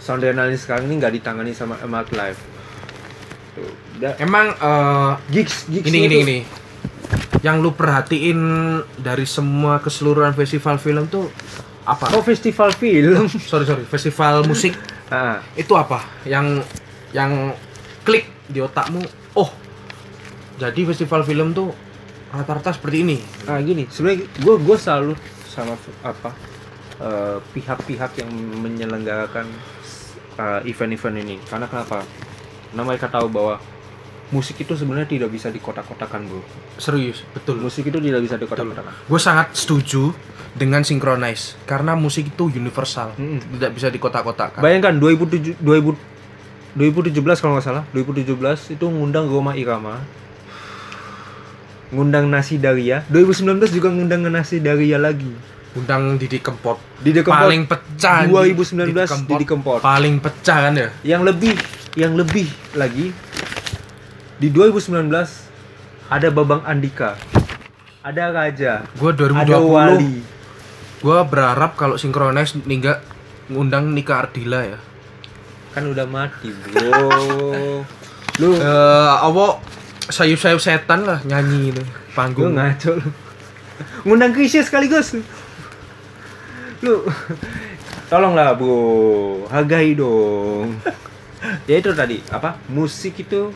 [0.00, 2.40] Sondrenalin sekarang ini nggak ditangani sama A Mild Life.
[3.58, 6.38] Tuh, udah Emang eh, gigs gigs ini ini ini
[7.42, 8.38] yang lu perhatiin
[9.00, 11.26] dari semua keseluruhan festival film tuh
[11.90, 12.14] apa?
[12.14, 13.26] Oh festival film.
[13.50, 14.78] Sorry sorry, festival musik
[15.10, 16.06] Ah, itu apa?
[16.22, 16.62] Yang
[17.10, 17.50] yang
[18.06, 19.02] klik di otakmu,
[19.34, 19.50] oh
[20.54, 21.74] jadi festival film tuh
[22.30, 23.18] rata-rata seperti ini.
[23.42, 25.12] Nah gini, sebenarnya gue gue selalu
[25.50, 25.74] sama
[26.06, 26.30] apa
[27.02, 28.30] eh, pihak-pihak yang
[28.62, 29.50] menyelenggarakan
[30.38, 31.36] eh, event-event ini.
[31.42, 32.06] Karena kenapa?
[32.70, 33.58] Karena mereka tahu bahwa
[34.30, 36.42] musik itu sebenarnya tidak bisa dikotak-kotakan bro.
[36.78, 37.58] Serius, betul.
[37.58, 38.92] Musik itu tidak bisa dikotak-kotakan.
[39.06, 40.14] Gue sangat setuju
[40.54, 43.38] dengan synchronize karena musik itu universal, Mm-mm.
[43.58, 44.62] tidak bisa dikotak-kotakan.
[44.62, 46.18] Bayangkan 2007 2000
[46.70, 49.98] 2017 kalau nggak salah, 2017 itu ngundang Roma Irama.
[51.90, 53.02] Ngundang Nasi Daria.
[53.10, 55.34] 2019 juga ngundang Nasi Daria lagi.
[55.70, 57.46] Undang Didi Kempot Di The Kempot.
[57.46, 59.78] paling pecah 2019 Didi Didi Kempot.
[59.78, 61.54] paling pecah kan ya yang lebih
[61.94, 63.14] yang lebih lagi
[64.40, 65.12] di 2019
[66.08, 67.20] ada Babang Andika
[68.00, 70.14] ada Raja gue ada 2020 Wali.
[71.00, 73.00] Gue berharap kalau synchronize ningga
[73.48, 74.78] ngundang Nika Ardila ya.
[75.72, 77.00] Kan udah mati bro.
[78.40, 79.64] Lu eh apa
[80.12, 82.52] sayup-sayup setan lah nyanyi itu lu panggung.
[82.52, 83.08] ngaco lu.
[84.04, 85.16] Ngundang Krisya sekaligus.
[86.84, 87.04] Lu
[88.12, 89.48] tolonglah bro.
[89.48, 90.76] Hargai dong.
[91.64, 92.60] Ya itu tadi apa?
[92.68, 93.48] Musik itu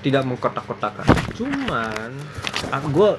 [0.00, 1.06] tidak mengkotak-kotakan.
[1.36, 2.10] Cuman
[2.90, 3.10] gue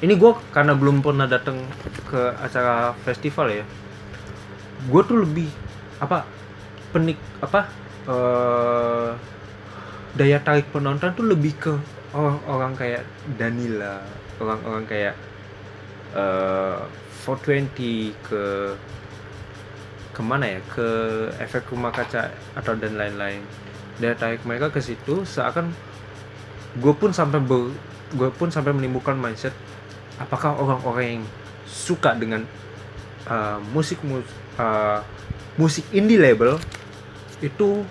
[0.00, 1.60] ini gue karena belum pernah datang
[2.08, 3.64] ke acara festival ya
[4.88, 5.48] gue tuh lebih
[6.00, 6.24] apa
[6.90, 7.60] penik apa
[8.08, 9.10] eh
[10.16, 11.72] daya tarik penonton tuh lebih ke
[12.16, 13.02] orang-orang kayak
[13.36, 14.00] Danila
[14.40, 15.14] orang-orang kayak
[16.16, 16.80] eh
[17.20, 18.44] 420 ke
[20.10, 20.88] ke mana ya ke
[21.44, 23.44] efek rumah kaca atau dan lain-lain
[24.00, 25.70] daya tarik mereka ke situ seakan
[26.80, 27.38] gue pun sampai
[28.10, 29.52] gue pun sampai menimbulkan mindset
[30.16, 31.24] apakah orang-orang yang
[31.68, 32.44] suka dengan
[33.30, 35.00] uh, musik mus- uh,
[35.54, 36.60] musik indie label
[37.40, 37.84] itu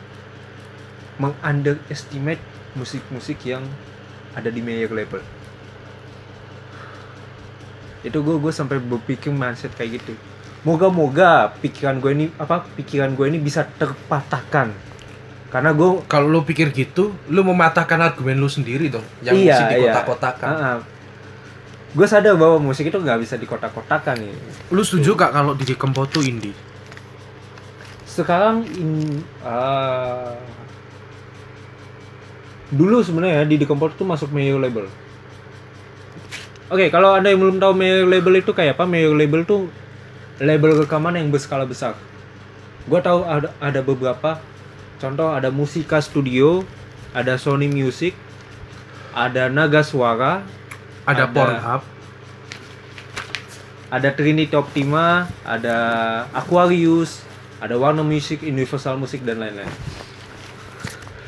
[1.20, 2.40] mengunderestimate
[2.78, 3.66] musik-musik yang
[4.38, 5.20] ada di major label?
[8.06, 10.16] Itu gue gue sampai berpikir mindset kayak gitu.
[10.64, 14.72] Moga-moga pikiran gue ini apa pikiran gue ini bisa terpatahkan
[15.50, 19.64] karena gue kalau lu pikir gitu lu mematahkan argumen lu sendiri dong yang Iya, mesti
[19.66, 19.70] iya.
[19.82, 20.82] dikotak-kotakan
[21.90, 24.34] gue sadar bahwa musik itu nggak bisa dikotak-kotakan nih
[24.70, 26.54] lu setuju gak kalau Didi Kempot tuh indie
[28.20, 30.36] sekarang in ah,
[32.70, 34.86] dulu sebenarnya di Kompor itu masuk major label.
[36.70, 39.66] Oke, kalau anda yang belum tahu major label itu kayak apa, major label tuh
[40.38, 41.98] label rekaman yang berskala besar.
[42.86, 44.38] Gua tahu ada ada beberapa
[45.00, 46.68] contoh ada Musika Studio,
[47.16, 48.14] ada Sony Music,
[49.16, 50.46] ada Naga Suara,
[51.08, 51.34] ada, Ada.
[51.34, 51.82] Pornhub
[53.90, 55.78] ada Trinity Optima, ada
[56.30, 57.26] Aquarius,
[57.58, 59.70] ada Warner Music, Universal Music dan lain-lain.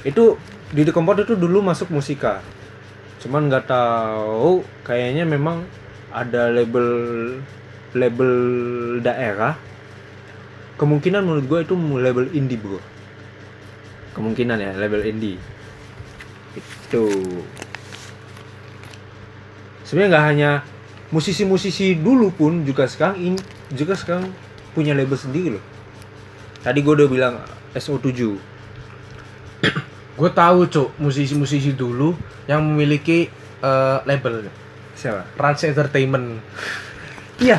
[0.06, 0.38] Itu
[0.70, 2.40] di The Comport itu dulu masuk musika.
[3.22, 5.66] Cuman nggak tahu kayaknya memang
[6.14, 6.88] ada label
[7.98, 8.34] label
[9.02, 9.58] daerah.
[10.78, 12.82] Kemungkinan menurut gue itu label indie, Bro.
[14.12, 15.40] Kemungkinan ya, label indie.
[16.58, 17.06] Itu.
[19.88, 20.52] Sebenarnya nggak hanya
[21.12, 23.36] musisi-musisi dulu pun juga sekarang in,
[23.76, 24.32] juga sekarang
[24.72, 25.64] punya label sendiri loh.
[26.64, 27.36] Tadi gue udah bilang
[27.76, 28.20] SO7.
[30.22, 32.14] gue tahu cuk musisi-musisi dulu
[32.48, 33.28] yang memiliki
[33.64, 34.48] eh, label
[34.96, 35.26] Siapa?
[35.40, 36.38] Rans Entertainment
[37.42, 37.58] Iya.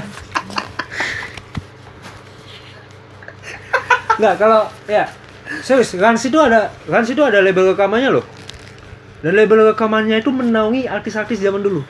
[4.23, 5.11] Nggak kalau ya
[5.61, 8.25] serius Rans itu ada Rans itu ada label rekamannya loh.
[9.21, 11.85] Dan label rekamannya itu menaungi artis-artis zaman dulu.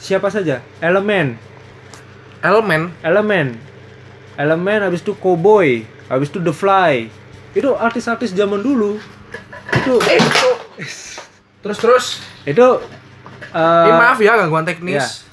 [0.00, 0.64] Siapa saja?
[0.80, 1.36] Elemen,
[2.40, 3.54] Elemen Elemen,
[4.40, 7.12] Elemen habis itu Cowboy, habis itu The Fly.
[7.52, 8.96] Itu artis-artis zaman dulu.
[9.76, 10.00] Itu
[11.60, 12.06] terus terus
[12.48, 12.66] itu
[13.52, 15.28] eh, eh, maaf ya gangguan ya, teknis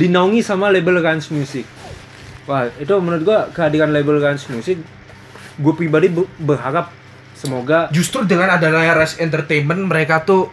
[0.00, 1.68] dinaungi sama label Rans Music.
[2.48, 4.80] Wah, itu menurut gua kehadiran label Rans Music
[5.58, 6.90] gue pribadi be- berharap
[7.34, 10.50] semoga justru dengan adanya Rans Entertainment mereka tuh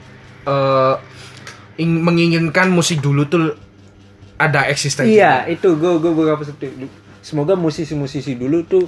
[1.76, 3.54] ing- menginginkan musik dulu tuh
[4.36, 6.88] ada eksistensi iya itu gue gue berharap seperti itu.
[7.22, 8.84] semoga musisi-musisi dulu tuh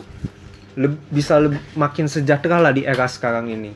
[0.75, 3.73] leb- bisa leb- makin sejahtera lah di era sekarang ini.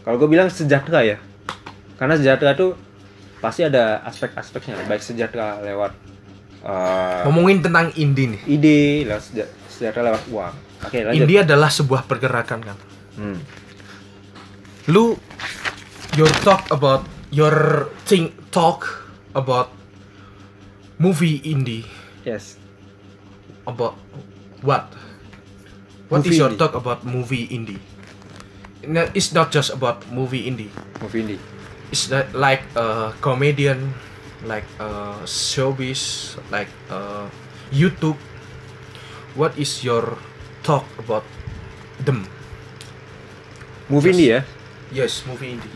[0.00, 1.20] Kalau gue bilang sejahtera ya,
[1.94, 2.72] karena sejahtera tuh
[3.38, 5.92] pasti ada aspek-aspeknya, baik sejahtera lewat
[6.62, 8.40] eh, Ngomongin tentang indie nih.
[8.48, 10.54] ide, lewat seja- sejahtera lewat uang.
[10.82, 11.24] Oke lanjut.
[11.24, 12.78] Indie adalah sebuah pergerakan kan.
[13.16, 13.38] Hmm.
[14.90, 15.14] Lu
[16.18, 19.70] your talk about your think talk about
[20.98, 21.86] movie indie
[22.22, 22.58] Yes.
[23.64, 23.96] about
[24.60, 24.90] what?
[26.10, 26.60] What Movie is your indie.
[26.60, 27.80] talk about movie indie?
[29.14, 30.68] It's not just about movie indie.
[31.00, 31.40] Movie indie.
[31.88, 33.94] It's that like a comedian,
[34.44, 37.30] like a showbiz, like uh,
[37.70, 38.18] YouTube.
[39.32, 40.18] What is your
[40.62, 41.26] talk about
[41.98, 42.24] them?
[43.86, 44.16] Movie Yes.
[44.16, 44.40] indie ya.
[44.92, 45.72] Yes, movie indie.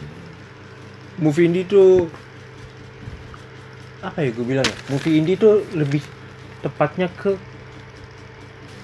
[1.17, 2.09] Movie indie tuh
[4.01, 4.77] apa ya gue bilang ya?
[4.89, 6.01] Movie indie tuh lebih
[6.61, 7.35] tepatnya ke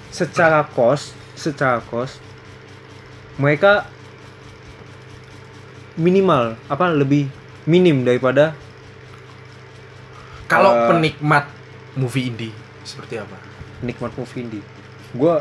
[0.09, 2.21] secara kos, secara kos
[3.35, 3.89] mereka
[5.95, 7.29] minimal apa lebih
[7.65, 8.57] minim daripada
[10.45, 11.49] Kalau Eh, penikmat
[11.97, 12.53] movie indie
[12.85, 13.41] seperti apa?
[13.81, 14.65] penikmat movie indie.
[15.11, 15.41] Gue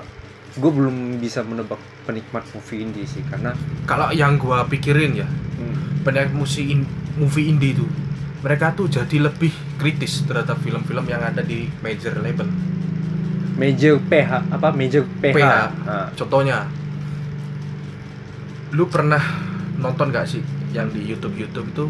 [0.54, 6.04] gue belum bisa menebak penikmat movie indie sih karena Kalau yang gua pikirin ya, hmm,
[6.04, 7.86] penikmat musik in- movie indie itu
[8.40, 12.50] mereka tuh jadi lebih kritis terhadap film-film yang ada di major label.
[13.54, 15.46] major PH apa major PH, PH.
[15.84, 16.66] Nah, Contohnya,
[18.72, 19.22] lu pernah
[19.78, 20.42] nonton gak sih
[20.72, 21.86] yang di YouTube YouTube itu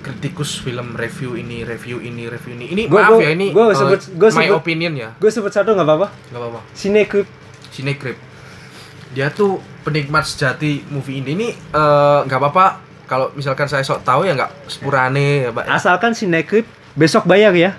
[0.00, 2.66] kritikus film review ini, review ini, review ini.
[2.70, 5.28] Ini Gua- maaf gua- ya ini gua uh, sebut- gua my sebut- opinion ya, gue
[5.28, 6.60] sebut satu nggak apa-apa nggak apa-apa.
[6.72, 7.28] Cinecrip
[7.74, 8.14] Cinecrip.
[9.10, 12.66] Dia tuh penikmat sejati movie indie ini eh, nggak apa-apa.
[13.04, 15.64] Kalau misalkan saya sok tahu ya nggak sepurane ya, Pak.
[15.68, 16.64] asalkan Cinecrip
[16.94, 17.74] besok bayar ya.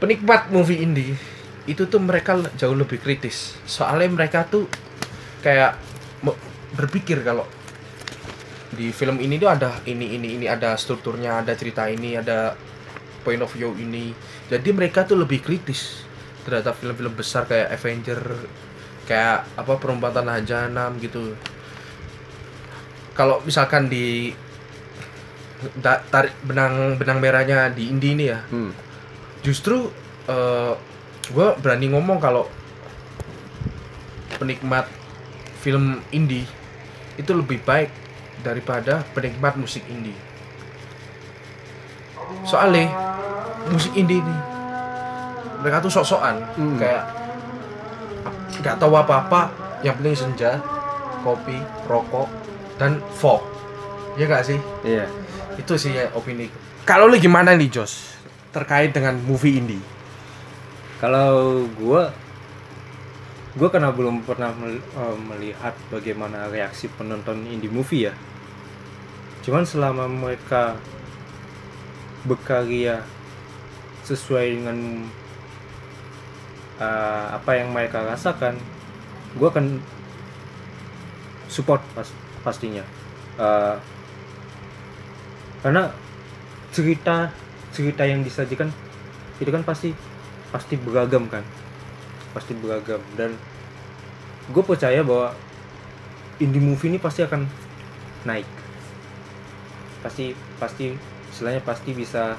[0.00, 1.14] Penikmat movie indie
[1.68, 3.60] itu tuh mereka jauh lebih kritis.
[3.68, 4.66] Soalnya mereka tuh
[5.44, 5.78] kayak
[6.74, 7.46] berpikir kalau
[8.74, 12.58] di film ini tuh ada ini ini ini ada strukturnya ada cerita ini ada
[13.22, 14.14] point of view ini.
[14.46, 16.05] Jadi mereka tuh lebih kritis
[16.46, 18.22] terhadap film-film besar kayak Avenger
[19.10, 21.34] kayak apa perempuan tanah jahanam gitu
[23.18, 24.30] kalau misalkan di
[25.82, 28.70] da- tarik benang benang merahnya di indie ini ya hmm.
[29.42, 29.90] justru
[31.26, 32.46] gue berani ngomong kalau
[34.38, 34.86] penikmat
[35.62, 36.46] film indie
[37.18, 37.90] itu lebih baik
[38.44, 40.14] daripada penikmat musik indie
[42.46, 42.90] soalnya
[43.70, 44.55] musik indie ini
[45.60, 46.42] mereka tuh sok-sokan.
[46.56, 46.76] Hmm.
[46.80, 47.04] kayak
[48.56, 49.52] nggak tahu apa-apa
[49.84, 50.58] yang penting senja
[51.20, 52.26] kopi rokok
[52.80, 53.44] dan folk
[54.16, 54.58] ya nggak sih?
[54.82, 55.06] Iya.
[55.60, 56.48] Itu sih ya opini.
[56.88, 58.16] Kalau lu gimana nih Jos?
[58.52, 59.84] Terkait dengan movie indie.
[60.96, 62.02] Kalau gue
[63.56, 68.14] gue karena belum pernah eh, melihat bagaimana reaksi penonton indie movie ya.
[69.44, 70.76] Cuman selama mereka
[72.26, 73.06] berkarya
[74.02, 75.06] sesuai dengan
[76.80, 78.56] eh, apa yang mereka rasakan
[79.36, 79.80] gue akan
[81.48, 82.08] support pas
[82.44, 82.84] pastinya.
[83.36, 83.76] Eh,
[85.64, 85.90] karena
[86.72, 87.32] cerita
[87.72, 88.72] cerita yang disajikan
[89.40, 89.92] itu kan pasti
[90.52, 91.44] pasti beragam kan?
[92.32, 93.00] Pasti beragam.
[93.16, 93.36] Dan
[94.52, 95.32] gue percaya bahwa
[96.40, 97.44] indie movie ini pasti akan
[98.24, 98.48] naik.
[100.04, 100.94] Pasti pasti
[101.32, 102.36] istilahnya pasti bisa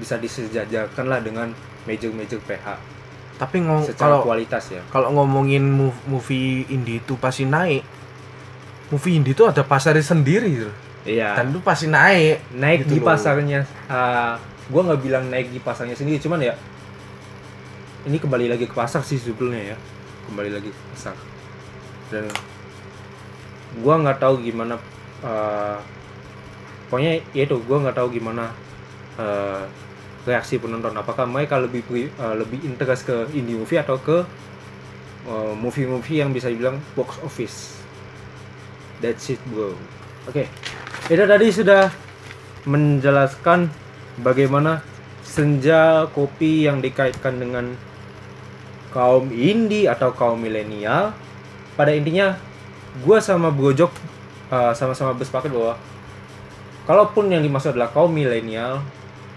[0.00, 1.52] bisa disejajarkan lah dengan
[1.84, 2.99] major major PH
[3.40, 4.84] tapi ngomong kalau kualitas ya.
[4.92, 7.80] kalau ngomongin mov- movie indie itu pasti naik.
[8.92, 10.68] Movie indie itu ada pasarnya sendiri
[11.08, 11.32] iya.
[11.32, 12.52] Dan itu pasti naik.
[12.52, 13.08] Naik gitu di loh.
[13.08, 14.36] pasarnya uh,
[14.68, 16.54] gue nggak bilang naik di pasarnya sendiri cuman ya
[18.04, 19.76] ini kembali lagi ke pasar sih sebetulnya ya.
[20.28, 21.16] Kembali lagi ke pasar.
[22.12, 22.28] Dan
[23.80, 24.76] gue nggak tahu gimana
[25.24, 25.80] uh,
[26.92, 28.52] pokoknya ya itu gue nggak tahu gimana
[29.16, 29.64] uh,
[30.28, 30.92] reaksi penonton?
[30.96, 31.84] Apakah mereka lebih
[32.20, 34.24] uh, lebih interest ke indie movie atau ke
[35.28, 37.80] uh, movie-movie yang bisa dibilang box office?
[39.00, 39.72] That's it bro.
[40.28, 40.48] Oke
[41.10, 41.90] itu tadi sudah
[42.70, 43.66] menjelaskan
[44.22, 44.78] bagaimana
[45.26, 47.74] senja kopi yang dikaitkan dengan
[48.94, 51.10] kaum indie atau kaum milenial.
[51.74, 52.38] Pada intinya,
[53.02, 53.90] gue sama Brojok
[54.54, 55.74] uh, sama-sama bersepakat bahwa
[56.86, 58.78] kalaupun yang dimaksud adalah kaum milenial,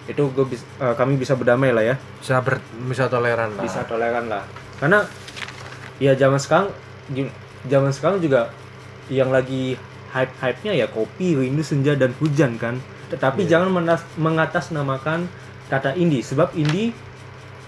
[0.04, 3.82] itu gue bis- uh, kami bisa berdamai lah ya, bisa ber, bisa toleran lah bisa
[3.88, 4.44] toleran lah.
[4.76, 5.08] Karena
[5.96, 6.68] ya zaman sekarang,
[7.64, 8.52] zaman sekarang juga
[9.08, 9.80] yang lagi
[10.12, 12.78] hype-hype-nya ya kopi, rindu, senja dan hujan kan.
[13.08, 15.30] Tetapi jangan menas- mengatasnamakan
[15.72, 16.92] kata indie sebab indie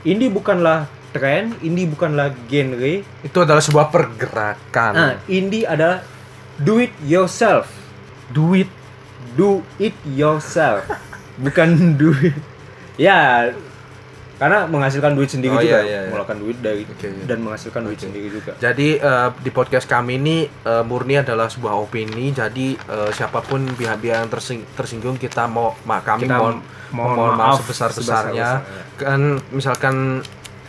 [0.03, 2.93] indie bukanlah tren, indie bukanlah genre.
[3.23, 4.91] Itu adalah sebuah pergerakan.
[4.91, 6.03] Nah, indie adalah
[6.59, 7.71] do it yourself.
[8.29, 8.67] Duit.
[9.35, 10.83] Do it yourself.
[11.37, 11.69] Bukan
[11.99, 12.35] do it.
[12.95, 13.51] Ya,
[14.35, 15.99] karena menghasilkan duit sendiri Oh, juga, iya, iya, iya.
[16.05, 17.23] mengeluarkan duit dari Oke, iya.
[17.23, 18.51] dan menghasilkan duit sendiri juga.
[18.57, 22.31] Jadi eh, di podcast kami ini eh, murni adalah sebuah opini.
[22.31, 26.55] Jadi eh, siapa pun pihak-pihak yang tersing- tersinggung kita mau mak kami Kita mohon
[26.91, 28.49] mohon maaf maaf sebesar-besarnya.
[28.59, 28.97] sebesar-besarnya.
[28.97, 29.21] Kan
[29.51, 29.95] misalkan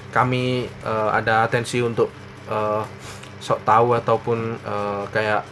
[0.09, 2.11] kami eh, ada atensi untuk
[2.47, 2.83] eh,
[3.39, 5.43] sok tahu ataupun eh, kayak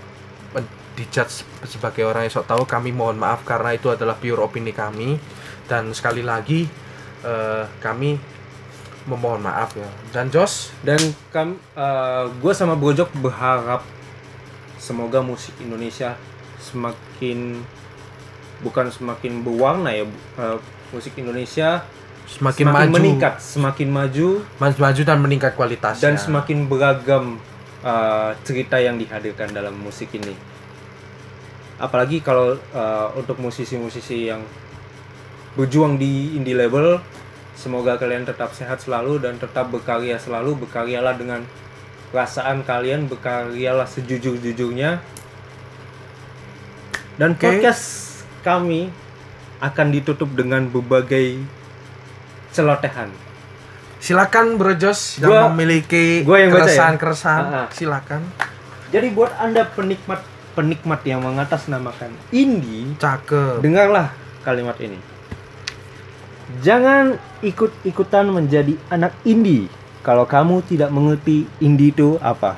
[0.95, 5.19] dijudge sebagai orang yang sok tahu kami mohon maaf karena itu adalah pure opini kami.
[5.67, 6.67] Dan sekali lagi
[7.27, 8.17] eh, kami
[9.05, 9.89] memohon maaf ya.
[10.15, 10.73] Dan Jos?
[10.81, 11.61] Dan kam,
[12.41, 13.85] gue sama Bojok berharap
[14.81, 16.17] semoga musik Indonesia
[16.61, 17.65] semakin
[18.65, 20.05] bukan semakin berwarna ya,
[20.41, 20.59] eh,
[20.93, 21.85] musik Indonesia
[22.25, 22.95] semakin, semakin maju.
[22.97, 24.29] meningkat, semakin maju
[24.61, 26.05] maju dan meningkat kualitasnya.
[26.09, 27.37] Dan semakin beragam
[27.85, 30.54] eh, cerita yang dihadirkan dalam musik ini.
[31.79, 34.43] Apalagi kalau eh, untuk musisi-musisi yang
[35.59, 36.99] berjuang di indie label,
[37.55, 40.67] semoga kalian tetap sehat selalu dan tetap berkarya selalu.
[40.67, 41.43] Berkaryalah dengan
[42.15, 45.03] perasaan kalian, berkaryalah sejujur-jujurnya.
[47.15, 47.47] Dan Oke.
[47.47, 47.85] podcast
[48.43, 48.91] kami
[49.63, 51.41] akan ditutup dengan berbagai
[52.51, 53.11] celotehan.
[54.05, 56.65] silakan Bro Jos yang memiliki gua yang baca ya?
[56.69, 57.69] keresahan-keresahan Ah, ah.
[57.73, 58.21] silakan
[58.93, 60.21] Jadi buat anda penikmat
[60.55, 64.15] penikmat yang mengatasnamakan indie, cakep dengarlah
[64.47, 64.97] kalimat ini.
[66.63, 69.67] Jangan ikut-ikutan menjadi anak indie
[70.07, 72.57] kalau kamu tidak mengerti indie itu apa.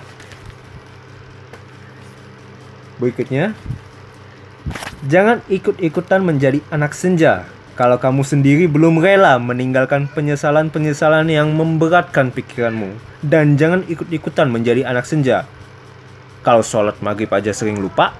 [3.01, 3.53] Berikutnya,
[5.07, 7.44] jangan ikut-ikutan menjadi anak senja
[7.76, 12.97] kalau kamu sendiri belum rela meninggalkan penyesalan-penyesalan yang memberatkan pikiranmu.
[13.20, 15.44] Dan jangan ikut-ikutan menjadi anak senja
[16.47, 18.14] kalau sholat maghrib aja sering lupa.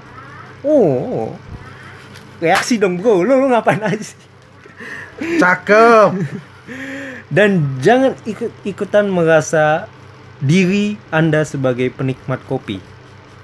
[0.67, 1.31] Oh,
[2.43, 4.19] reaksi dong bro, lu, lu ngapain aja sih?
[5.39, 6.11] cakep
[7.31, 9.87] Dan jangan ikut-ikutan merasa
[10.43, 12.83] diri Anda sebagai penikmat kopi.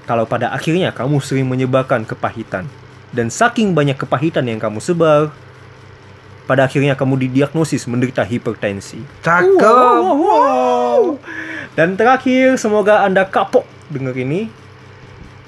[0.06, 2.66] Kalau pada akhirnya kamu sering menyebarkan kepahitan.
[3.14, 5.30] Dan saking banyak kepahitan yang kamu sebar,
[6.46, 9.02] pada akhirnya kamu didiagnosis menderita hipertensi.
[9.22, 11.02] cakep Wow, wow, wow.
[11.78, 14.61] Dan terakhir, semoga Anda kapok dengar ini.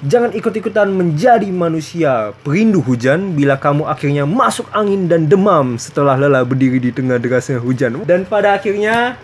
[0.05, 6.45] Jangan ikut-ikutan menjadi manusia perindu hujan bila kamu akhirnya masuk angin dan demam setelah lelah
[6.45, 8.05] berdiri di tengah derasnya hujan.
[8.05, 9.17] Dan pada akhirnya,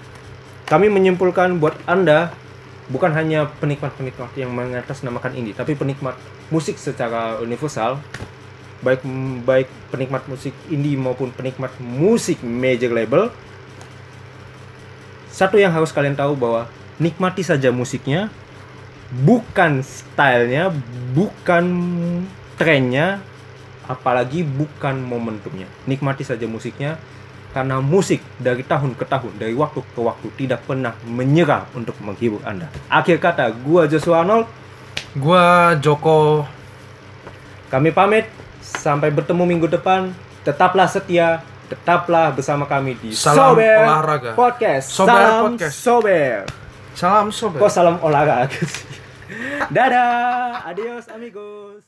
[0.65, 2.33] kami menyimpulkan buat Anda
[2.89, 6.17] bukan hanya penikmat-penikmat yang mengatasnamakan indie, tapi penikmat
[6.49, 8.01] musik secara universal,
[8.81, 9.05] baik
[9.45, 13.29] baik penikmat musik indie maupun penikmat musik major label.
[15.29, 16.65] Satu yang harus kalian tahu bahwa
[16.97, 18.33] nikmati saja musiknya,
[19.11, 20.71] bukan stylenya,
[21.11, 21.65] bukan
[22.55, 23.19] trennya,
[23.85, 25.67] apalagi bukan momentumnya.
[25.83, 26.95] Nikmati saja musiknya,
[27.51, 32.39] karena musik dari tahun ke tahun, dari waktu ke waktu tidak pernah menyerah untuk menghibur
[32.47, 32.71] Anda.
[32.87, 34.47] Akhir kata, gua Joshua Arnold,
[35.19, 36.47] gua Joko
[37.71, 38.27] kami pamit.
[38.61, 40.11] Sampai bertemu minggu depan.
[40.43, 41.39] Tetaplah setia,
[41.71, 44.31] tetaplah bersama kami di Salam Sober olahraga.
[44.35, 44.91] Podcast.
[44.91, 45.75] Sober salam Podcast.
[45.79, 46.31] Sober.
[46.91, 48.99] salam sobat Kok salam olahraga sih?
[49.69, 51.85] Dadah, adios amigos.